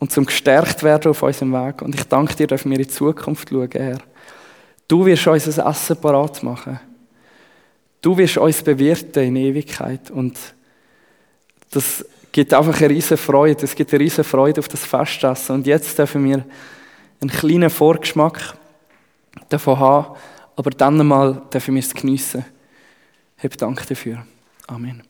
und 0.00 0.10
zum 0.10 0.26
gestärkt 0.26 0.82
werden 0.82 1.12
auf 1.12 1.22
unserem 1.22 1.52
Weg. 1.52 1.82
Und 1.82 1.94
ich 1.94 2.02
danke 2.02 2.34
dir, 2.34 2.48
dürfen 2.48 2.72
wir 2.72 2.78
in 2.78 2.82
die 2.82 2.90
Zukunft 2.90 3.48
schauen, 3.48 3.70
Herr. 3.70 4.09
Du 4.90 5.06
wirst 5.06 5.24
uns 5.28 5.56
ein 5.56 5.70
Essen 5.70 6.00
parat 6.00 6.42
machen. 6.42 6.80
Du 8.02 8.18
wirst 8.18 8.38
uns 8.38 8.60
bewirten 8.60 9.22
in 9.22 9.36
Ewigkeit. 9.36 10.10
Und 10.10 10.36
das 11.70 12.04
gibt 12.32 12.52
einfach 12.52 12.76
eine 12.76 12.90
riesige 12.90 13.16
Freude. 13.16 13.66
Es 13.66 13.76
gibt 13.76 13.92
eine 13.92 14.00
riesige 14.00 14.24
Freude 14.24 14.58
auf 14.58 14.66
das 14.66 14.84
Festessen. 14.84 15.54
Und 15.54 15.66
jetzt 15.68 15.96
dürfen 15.96 16.24
wir 16.24 16.44
einen 17.20 17.30
kleinen 17.30 17.70
Vorgeschmack 17.70 18.56
davon 19.48 19.78
haben, 19.78 20.16
aber 20.56 20.70
dann 20.70 20.98
einmal 20.98 21.40
dürfen 21.52 21.76
wir 21.76 21.82
es 21.82 21.94
geniessen. 21.94 22.44
Hab 23.38 23.56
Dank 23.58 23.86
dafür. 23.86 24.26
Amen. 24.66 25.09